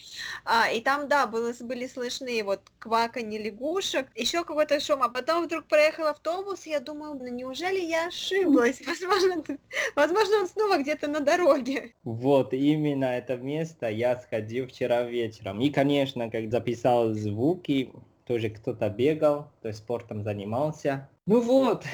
[0.45, 5.45] А, и там, да, было, были слышны вот кваканье лягушек, еще какой-то шум, а потом
[5.45, 8.81] вдруг проехал автобус, и я думаю, ну неужели я ошиблась?
[8.87, 9.43] Возможно,
[9.97, 11.93] возможно, он снова где-то на дороге.
[12.05, 15.61] Вот, именно это место я сходил вчера вечером.
[15.61, 17.93] И, конечно, как записал звуки,
[18.27, 21.09] тоже кто-то бегал, то есть спортом занимался.
[21.27, 21.85] Ну вот,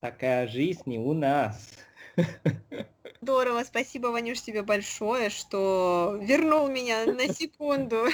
[0.00, 1.78] такая жизнь и у нас.
[3.20, 8.04] Здорово, спасибо, Ванюш, тебе большое, что вернул меня на секунду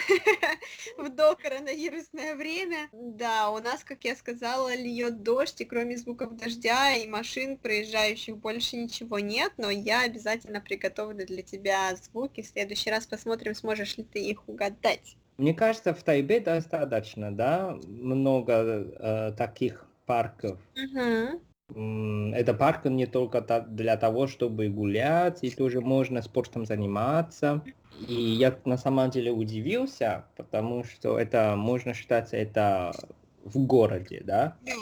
[0.99, 2.89] в докоронавирусное время.
[2.93, 8.39] Да, у нас, как я сказала, льет дождь, и кроме звуков дождя и машин, проезжающих,
[8.39, 12.41] больше ничего нет, но я обязательно приготовлю для тебя звуки.
[12.41, 15.17] В следующий раз посмотрим, сможешь ли ты их угадать.
[15.37, 20.59] Мне кажется, в Тайбе достаточно, да, много э, таких парков.
[20.77, 21.41] Мгм.
[21.75, 27.69] Это парк не только для того, чтобы гулять, и тоже можно спортом заниматься.
[28.07, 33.09] И я на самом деле удивился, потому что это, можно считать, это
[33.39, 34.59] в городе, да?
[34.61, 34.75] Да.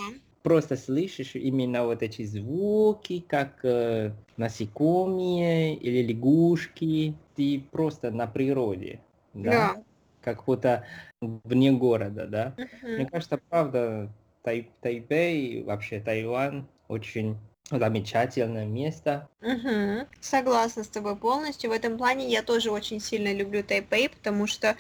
[0.43, 9.07] Просто слышишь именно вот эти звуки, как э, насекомые или лягушки, ты просто на природе,
[9.33, 9.75] да?
[9.75, 9.85] Да.
[10.21, 10.87] Как будто
[11.21, 12.57] вне города, да?
[12.59, 12.97] Мгм.
[12.97, 17.37] Мне кажется, правда, Тай- Тайбэй, вообще Тайвань, очень
[17.71, 19.29] замечательное место.
[19.41, 20.07] Мгм.
[20.21, 21.71] Согласна с тобой полностью.
[21.71, 24.77] В этом плане я тоже очень сильно люблю Тайпей, потому что,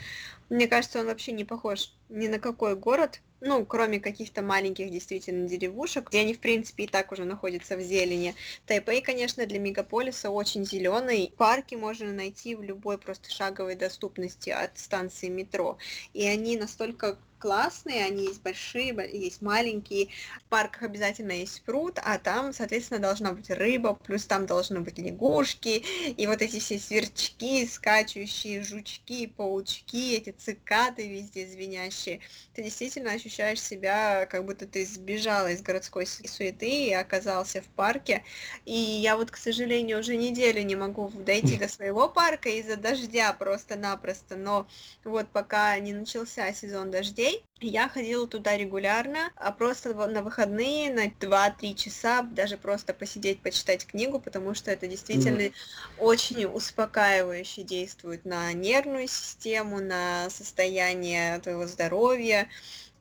[0.50, 5.48] мне кажется, он вообще не похож ни на какой город, ну, кроме каких-то маленьких действительно
[5.48, 8.36] деревушек, где они, в принципе, и так уже находятся в зелени.
[8.66, 11.34] Тайпей, конечно, для мегаполиса очень зеленый.
[11.36, 15.76] Парки можно найти в любой просто шаговой доступности от станции метро.
[16.14, 20.10] И они настолько классные, они есть большие, бо- есть маленькие.
[20.46, 24.98] В парках обязательно есть пруд, а там, соответственно, должна быть рыба, плюс там должны быть
[24.98, 32.20] лягушки, и вот эти все сверчки, скачущие, жучки, паучки, эти цикады везде звенящие.
[32.54, 37.66] Ты действительно ощущаешь себя, как будто ты сбежала из городской су- суеты и оказался в
[37.66, 38.24] парке.
[38.64, 43.32] И я вот, к сожалению, уже неделю не могу дойти до своего парка из-за дождя
[43.32, 44.66] просто-напросто, но
[45.04, 51.08] вот пока не начался сезон дождей, я ходила туда регулярно, а просто на выходные на
[51.20, 55.50] 2-3 часа даже просто посидеть, почитать книгу, потому что это действительно
[55.96, 62.48] очень успокаивающе действует на нервную систему, на состояние твоего здоровья.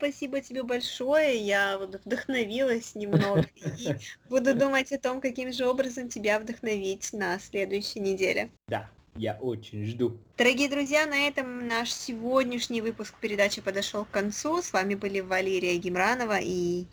[0.01, 3.45] Спасибо тебе большое, я вот вдохновилась немного
[3.77, 3.95] и
[4.29, 8.49] буду думать о том, каким же образом тебя вдохновить на следующей неделе.
[8.67, 8.89] Да.
[9.15, 10.17] Я очень жду.
[10.39, 14.63] Дорогие друзья, на этом наш сегодняшний выпуск передачи подошел к концу.
[14.63, 16.87] С вами были Валерия Гимранова и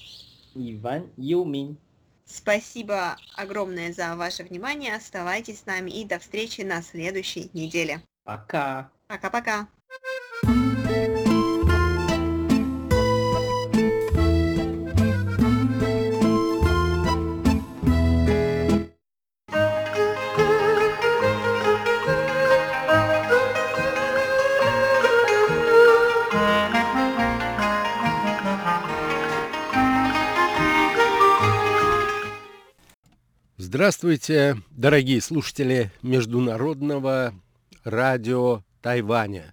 [0.54, 1.78] Иван Юмин.
[2.26, 4.94] Спасибо огромное за ваше внимание.
[4.94, 8.02] Оставайтесь с нами и до встречи на следующей неделе.
[8.24, 8.90] Пока.
[9.06, 9.66] Пока-пока.
[33.70, 37.34] Здравствуйте, дорогие слушатели Международного
[37.84, 39.52] радио Тайваня.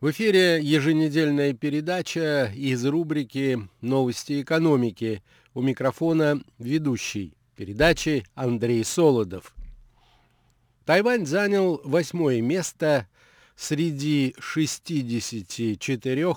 [0.00, 5.22] В эфире еженедельная передача из рубрики «Новости экономики».
[5.52, 9.54] У микрофона ведущий передачи Андрей Солодов.
[10.86, 13.08] Тайвань занял восьмое место
[13.56, 16.34] среди 64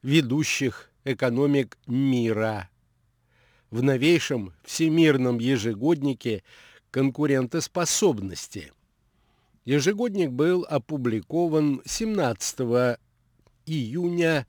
[0.00, 2.70] ведущих экономик мира–
[3.76, 6.42] в новейшем всемирном ежегоднике
[6.90, 8.72] конкурентоспособности.
[9.66, 12.98] Ежегодник был опубликован 17
[13.66, 14.46] июня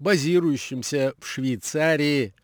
[0.00, 2.34] базирующимся в Швейцарии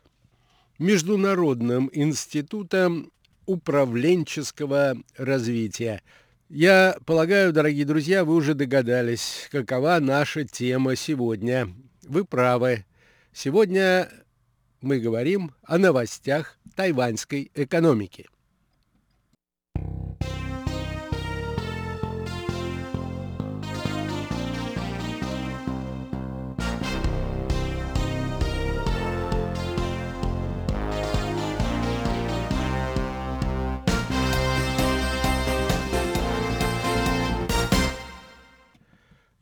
[0.78, 3.10] Международным институтом
[3.46, 6.00] управленческого развития.
[6.48, 11.74] Я полагаю, дорогие друзья, вы уже догадались, какова наша тема сегодня.
[12.02, 12.84] Вы правы.
[13.32, 14.08] Сегодня
[14.80, 18.28] мы говорим о новостях тайваньской экономики.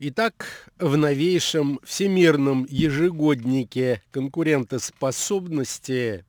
[0.01, 0.45] Итак,
[0.79, 6.23] в новейшем всемирном ежегоднике конкурентоспособности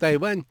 [0.00, 0.46] Тайвань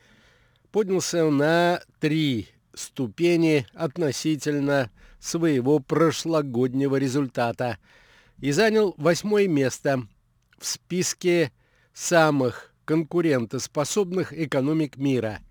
[0.72, 7.78] поднялся на три ступени относительно своего прошлогоднего результата
[8.40, 10.08] и занял восьмое место
[10.58, 11.52] в списке
[11.92, 15.42] самых конкурентоспособных экономик мира.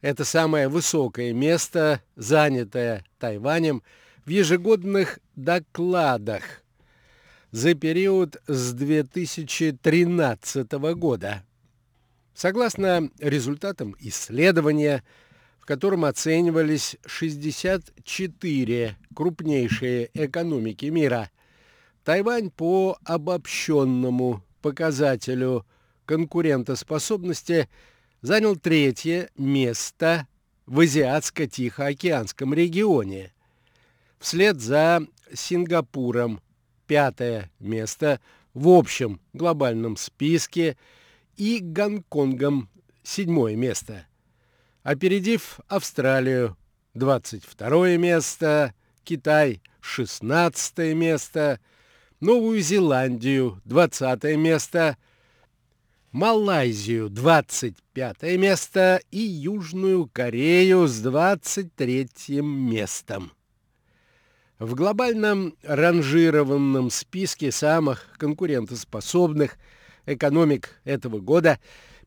[0.00, 3.82] Это самое высокое место, занятое Тайванем–
[4.24, 6.62] в ежегодных докладах
[7.50, 11.44] за период с 2013 года.
[12.34, 15.04] Согласно результатам исследования,
[15.60, 21.30] в котором оценивались 64 крупнейшие экономики мира,
[22.02, 25.64] Тайвань по обобщенному показателю
[26.06, 27.68] конкурентоспособности
[28.20, 30.26] занял третье место
[30.66, 33.33] в Азиатско-Тихоокеанском регионе,
[34.24, 36.40] вслед за Сингапуром.
[36.86, 38.20] Пятое место
[38.54, 40.76] в общем глобальном списке
[41.36, 42.70] и Гонконгом.
[43.02, 44.06] Седьмое место,
[44.82, 46.56] опередив Австралию
[46.94, 48.72] 22 место,
[49.02, 51.60] Китай 16 место,
[52.20, 54.96] Новую Зеландию 20 место,
[56.12, 59.02] Малайзию 25 место.
[59.10, 63.30] И Южную Корею с 23 местом.
[64.58, 69.56] В глобальном ранжированном списке самых конкурентоспособных
[70.06, 71.58] экономик этого года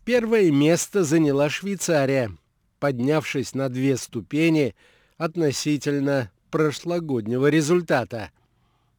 [0.06, 2.32] первое место заняла Швейцария,
[2.80, 4.76] поднявшись на две ступени
[5.18, 8.32] относительно прошлогоднего результата.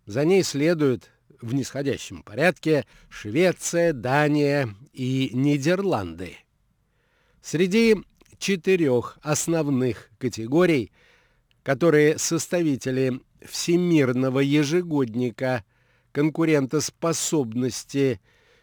[0.05, 6.37] За ней следуют в нисходящем порядке Швеция, Дания и Нидерланды.
[7.41, 7.97] Среди
[8.39, 10.93] четырех основных категорий,
[11.63, 15.65] которые составители Всемирного ежегодника
[16.13, 18.21] конкурентоспособности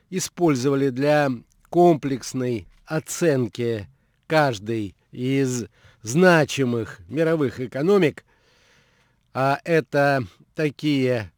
[0.10, 1.30] использовали для
[1.70, 3.88] комплексной оценки
[4.28, 5.66] каждой из
[6.02, 8.26] значимых мировых экономик,
[9.34, 11.32] а это такие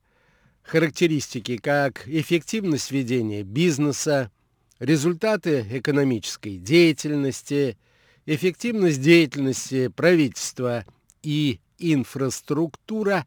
[0.61, 4.31] характеристики, как эффективность ведения бизнеса,
[4.79, 7.77] результаты экономической деятельности,
[8.25, 10.85] эффективность деятельности правительства
[11.23, 13.25] и инфраструктура,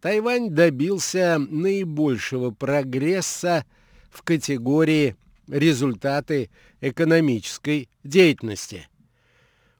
[0.00, 3.64] Тайвань добился наибольшего прогресса
[4.10, 5.16] в категории
[5.48, 8.88] результаты экономической деятельности.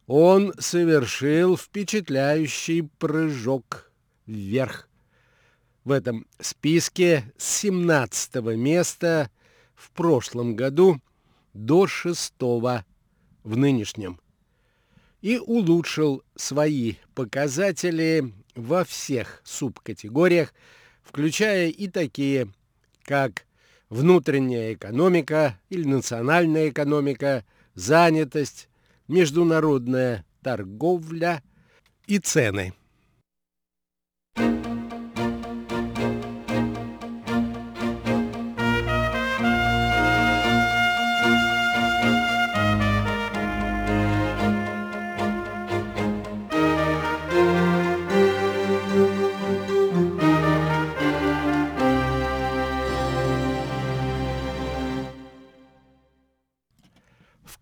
[0.07, 3.91] Он совершил впечатляющий прыжок
[4.27, 4.89] вверх.
[5.85, 9.31] В этом списке с 17 места
[9.75, 11.01] в прошлом году
[11.55, 12.85] до 6 в
[13.45, 14.21] нынешнем
[15.23, 20.53] и улучшил свои показатели во всех субкатегориях,
[21.03, 22.49] включая и такие,
[23.05, 23.47] как
[23.89, 27.45] внутренняя экономика или национальная экономика,
[27.75, 28.69] занятость,
[29.09, 31.43] международная торговля
[32.07, 32.75] и цены.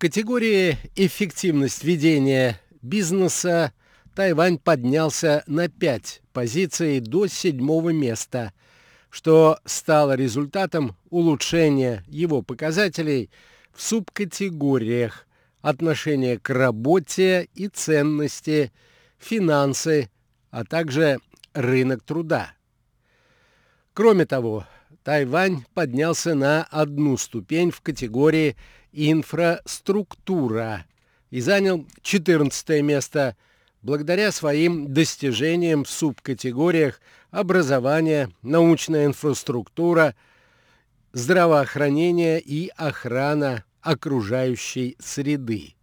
[0.01, 3.71] Категории «Эффективность ведения бизнеса»
[4.15, 8.51] Тайвань поднялся на 5 позиций до седьмого места,
[9.11, 13.29] что стало результатом улучшения его показателей
[13.75, 15.27] в субкатегориях
[15.61, 18.71] отношения к работе и ценности,
[19.19, 20.09] финансы,
[20.49, 21.19] а также
[21.53, 22.53] рынок труда.
[23.93, 24.65] Кроме того,
[25.03, 28.55] Тайвань поднялся на одну ступень в категории
[28.91, 30.85] инфраструктура
[31.29, 33.35] и занял 14 место
[33.81, 40.15] благодаря своим достижениям в субкатегориях образования, научная инфраструктура,
[41.13, 45.73] здравоохранение и охрана окружающей среды.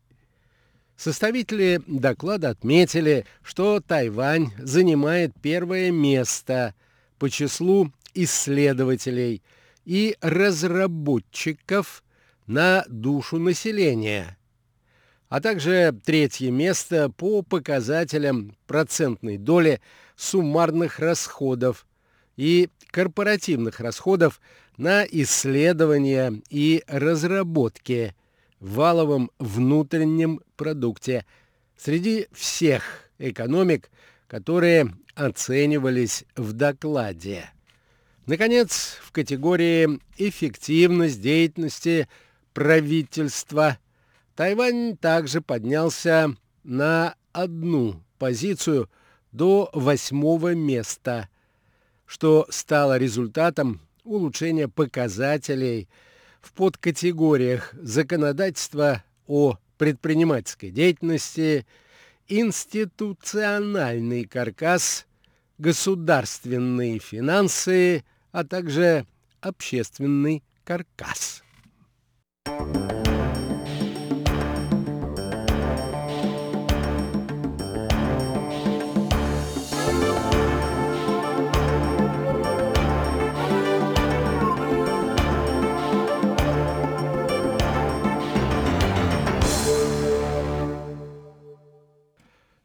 [0.97, 6.75] Составители доклада отметили, что Тайвань занимает первое место
[7.19, 7.93] по числу
[8.25, 9.43] исследователей
[9.85, 12.03] и разработчиков
[12.47, 14.37] на душу населения,
[15.29, 19.81] а также третье место по показателям процентной доли
[20.17, 21.87] суммарных расходов
[22.37, 24.41] и корпоративных расходов
[24.77, 28.15] на исследования и разработки
[28.61, 31.25] в валовом внутреннем продукте
[31.77, 32.83] среди всех
[33.19, 33.91] экономик,
[34.27, 37.51] которые оценивались в докладе.
[38.29, 42.07] Наконец, в категории «Эффективность деятельности»
[42.53, 43.79] правительства.
[44.37, 48.91] Тайвань также поднялся на одну позицию
[49.33, 51.31] до восьмого места,
[52.05, 55.89] что стало результатом улучшения показателей
[56.43, 61.67] в подкатегориях законодательства о предпринимательской деятельности,
[62.27, 65.07] институциональный каркас,
[65.57, 68.05] государственные финансы,
[68.39, 69.05] а также
[69.41, 71.43] общественный каркас.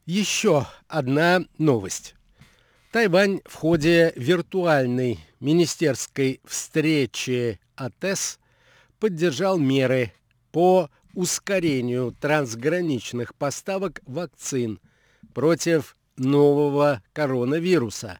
[0.05, 2.13] Еще одна новость.
[2.93, 8.37] Тайвань в ходе виртуальной министерской встречи АТЭС
[8.99, 10.13] поддержал меры
[10.51, 14.79] по ускорению трансграничных поставок вакцин
[15.33, 18.19] против нового коронавируса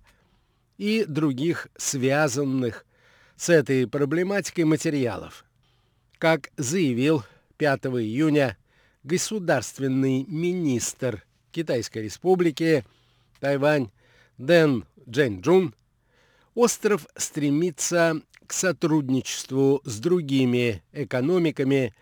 [0.79, 2.87] и других связанных
[3.35, 5.45] с этой проблематикой материалов.
[6.17, 7.23] Как заявил
[7.57, 8.57] 5 июня
[9.03, 12.83] государственный министр Китайской республики
[13.39, 13.91] Тайвань
[14.45, 15.73] Дэн Джэньчжун,
[16.53, 21.95] остров стремится к сотрудничеству с другими экономиками,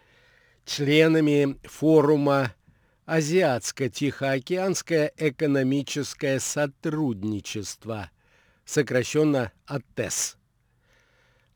[0.65, 2.55] членами форума
[3.05, 8.09] Азиатско-Тихоокеанское экономическое сотрудничество,
[8.65, 10.37] сокращенно АТЭС,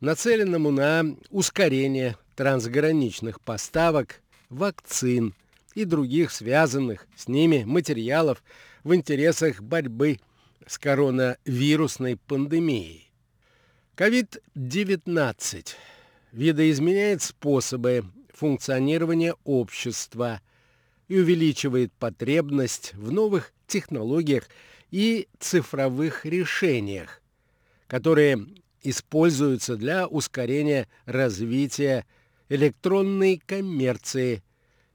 [0.02, 5.34] нацеленному на ускорение трансграничных поставок вакцин
[5.74, 8.44] и других связанных с ними материалов
[8.84, 10.35] в интересах борьбы с
[10.78, 13.12] коронавирусной пандемией.
[13.96, 15.68] COVID-19
[16.32, 18.04] видоизменяет способы
[18.34, 20.42] функционирования общества
[21.08, 24.50] и увеличивает потребность в новых технологиях
[24.92, 27.22] и цифровых решениях,
[27.88, 28.46] которые
[28.84, 32.06] используются для ускорения развития
[32.50, 34.44] электронной коммерции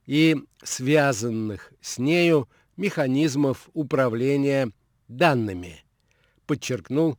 [0.07, 4.71] и связанных с нею механизмов управления
[5.11, 5.85] данными,
[6.47, 7.19] подчеркнул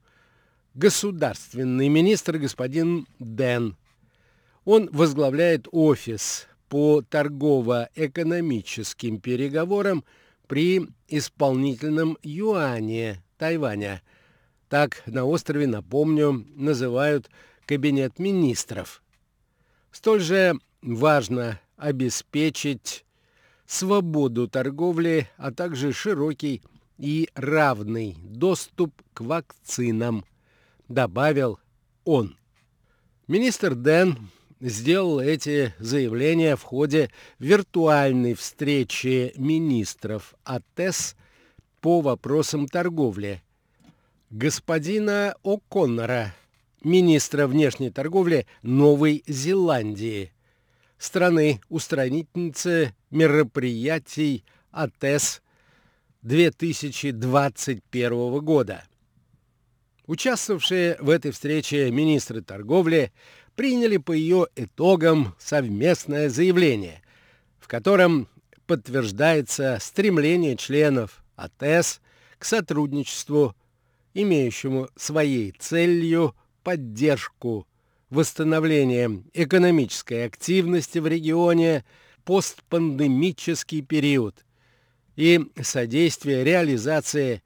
[0.73, 3.75] государственный министр господин Дэн.
[4.65, 10.03] Он возглавляет офис по торгово-экономическим переговорам
[10.47, 14.01] при исполнительном юане Тайваня.
[14.69, 17.29] Так на острове, напомню, называют
[17.65, 19.03] кабинет министров.
[19.91, 23.03] Столь же важно обеспечить
[23.65, 26.61] свободу торговли, а также широкий
[27.01, 30.23] и равный доступ к вакцинам,
[30.87, 31.59] добавил
[32.05, 32.37] он.
[33.27, 34.29] Министр Дэн
[34.59, 41.15] сделал эти заявления в ходе виртуальной встречи министров АТЭС
[41.79, 43.41] по вопросам торговли.
[44.29, 46.27] Господина О'Коннора,
[46.83, 50.31] министра внешней торговли Новой Зеландии,
[50.99, 55.40] страны-устранительницы мероприятий АТЭС
[56.23, 58.83] 2021 года.
[60.05, 63.11] Участвовавшие в этой встрече министры торговли
[63.55, 67.01] приняли по ее итогам совместное заявление,
[67.59, 68.27] в котором
[68.67, 72.01] подтверждается стремление членов АТЭС
[72.37, 73.55] к сотрудничеству,
[74.13, 77.67] имеющему своей целью поддержку
[78.09, 81.83] восстановления экономической активности в регионе
[82.25, 84.45] постпандемический период
[85.21, 87.41] и содействие реализации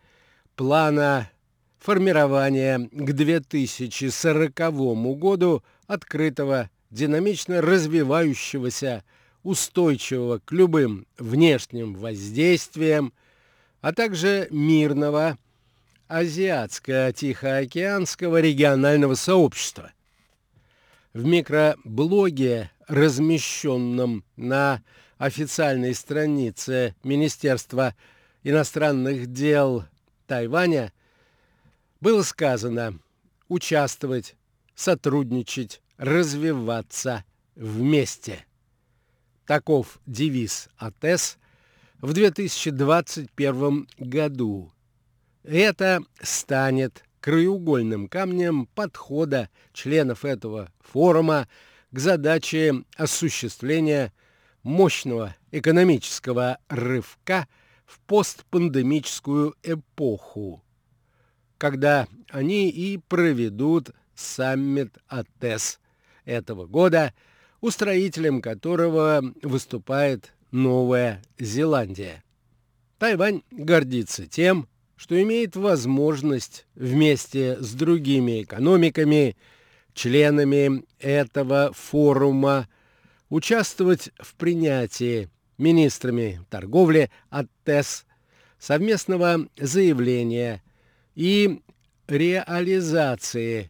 [0.56, 1.30] плана
[1.78, 4.54] формирования к 2040
[5.20, 9.04] году открытого, динамично развивающегося,
[9.44, 13.12] устойчивого к любым внешним воздействиям,
[13.82, 15.38] а также мирного
[16.08, 19.92] Азиатско-Тихоокеанского регионального сообщества.
[21.14, 24.82] В микроблоге, размещенном на
[25.18, 27.96] официальной странице Министерства
[28.44, 29.86] иностранных дел
[30.28, 30.94] Тайваня,
[32.02, 33.00] было сказано
[33.48, 34.36] участвовать,
[34.76, 37.24] сотрудничать, развиваться
[37.56, 38.46] вместе.
[39.46, 41.38] Таков девиз АТЭС
[42.02, 44.72] в 2021 году.
[45.44, 51.48] Это станет краеугольным камнем подхода членов этого форума
[51.92, 54.12] к задаче осуществления
[54.66, 57.48] мощного экономического рывка
[57.86, 60.62] в постпандемическую эпоху
[61.58, 65.80] когда они и проведут саммит АТЭС
[66.26, 67.14] этого года,
[67.62, 72.24] устроителем которого выступает Новая Зеландия.
[72.98, 79.36] Тайвань гордится тем, что имеет возможность вместе с другими экономиками,
[79.94, 82.70] членами этого форума,
[83.36, 88.06] участвовать в принятии министрами торговли АТЭС
[88.58, 90.64] совместного заявления
[91.16, 91.62] и
[92.08, 93.70] реализации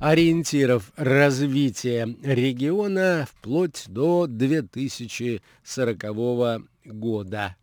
[0.00, 7.56] ориентиров развития региона вплоть до 2040 года.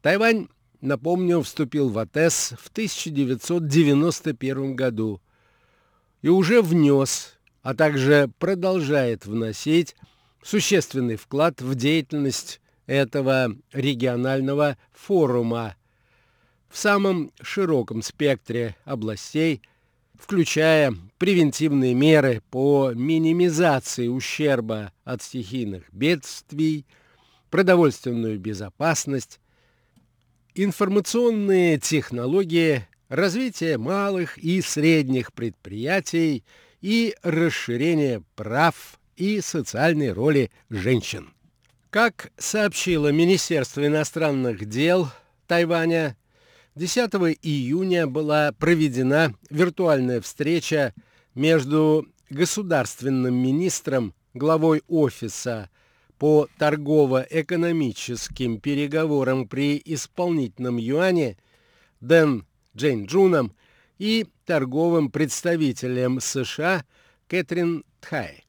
[0.00, 0.48] Тайвань,
[0.80, 5.20] напомню, вступил в АТЭС в 1991 году
[6.22, 9.94] и уже внес, а также продолжает вносить
[10.42, 15.74] существенный вклад в деятельность этого регионального форума–
[16.68, 19.62] в самом широком спектре областей,
[20.14, 26.86] включая превентивные меры по минимизации ущерба от стихийных бедствий,
[27.50, 29.40] продовольственную безопасность,
[30.54, 36.44] информационные технологии, развитие малых и средних предприятий
[36.80, 41.34] и расширение прав и социальной роли женщин.
[41.90, 45.08] Как сообщило Министерство иностранных дел
[45.46, 46.16] Тайваня,
[46.76, 47.10] 10
[47.42, 50.94] июня была проведена виртуальная встреча
[51.34, 55.70] между государственным министром, главой офиса
[56.18, 61.36] по торгово-экономическим переговорам при исполнительном юане
[62.00, 62.46] Дэн
[62.76, 63.56] Джейн Джуном
[63.98, 66.84] и торговым представителем США
[67.26, 68.44] Кэтрин Тхай.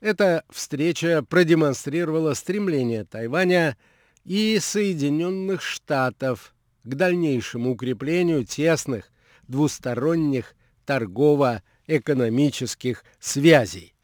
[0.00, 3.76] Эта встреча продемонстрировала стремление Тайваня
[4.24, 9.10] и Соединенных Штатов к дальнейшему укреплению тесных
[9.46, 10.54] двусторонних
[10.86, 13.94] торгово-экономических связей.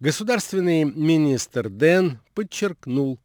[0.00, 3.20] Государственный министр Дэн подчеркнул,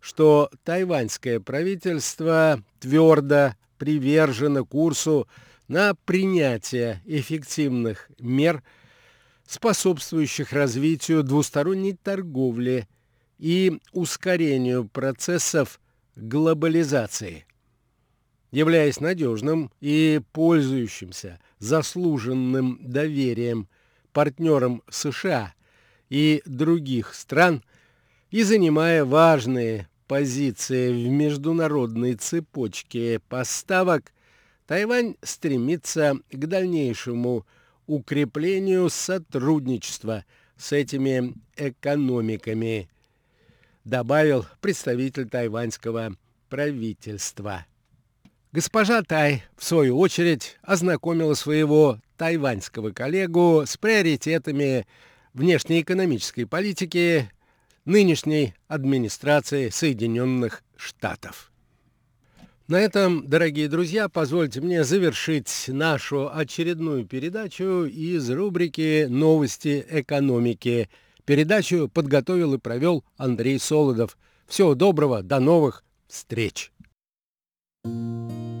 [0.00, 5.28] что тайваньское правительство твердо привержено курсу
[5.68, 8.64] на принятие эффективных мер,
[9.50, 12.86] способствующих развитию двусторонней торговли
[13.36, 15.80] и ускорению процессов
[16.14, 17.46] глобализации.
[18.52, 23.68] Являясь надежным и пользующимся заслуженным доверием
[24.12, 25.52] партнером США
[26.10, 27.64] и других стран
[28.30, 34.12] и занимая важные позиции в международной цепочке поставок,
[34.68, 37.44] Тайвань стремится к дальнейшему
[37.90, 40.24] укреплению сотрудничества
[40.56, 42.88] с этими экономиками,
[43.84, 46.14] добавил представитель тайваньского
[46.48, 47.66] правительства.
[48.52, 54.86] Госпожа Тай, в свою очередь, ознакомила своего тайваньского коллегу с приоритетами
[55.34, 57.28] внешнеэкономической политики
[57.84, 61.49] нынешней администрации Соединенных Штатов.
[62.70, 70.88] На этом, дорогие друзья, позвольте мне завершить нашу очередную передачу из рубрики «Новости экономики».
[71.24, 74.16] Передачу подготовил и провел Андрей Солодов.
[74.46, 76.70] Всего доброго, до новых встреч!
[77.82, 78.59] thank you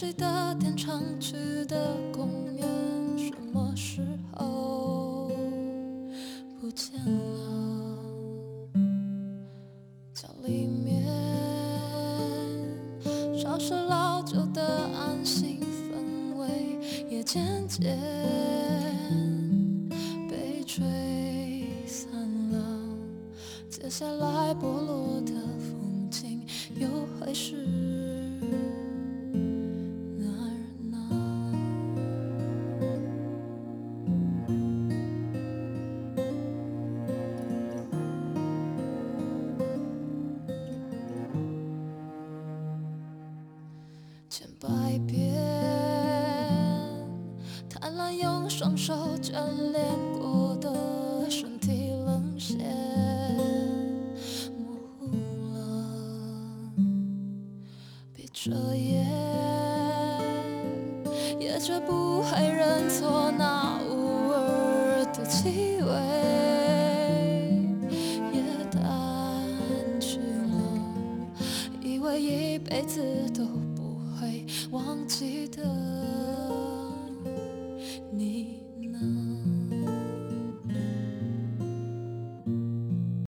[0.00, 1.32] 谁的电唱机
[1.66, 2.47] 的共？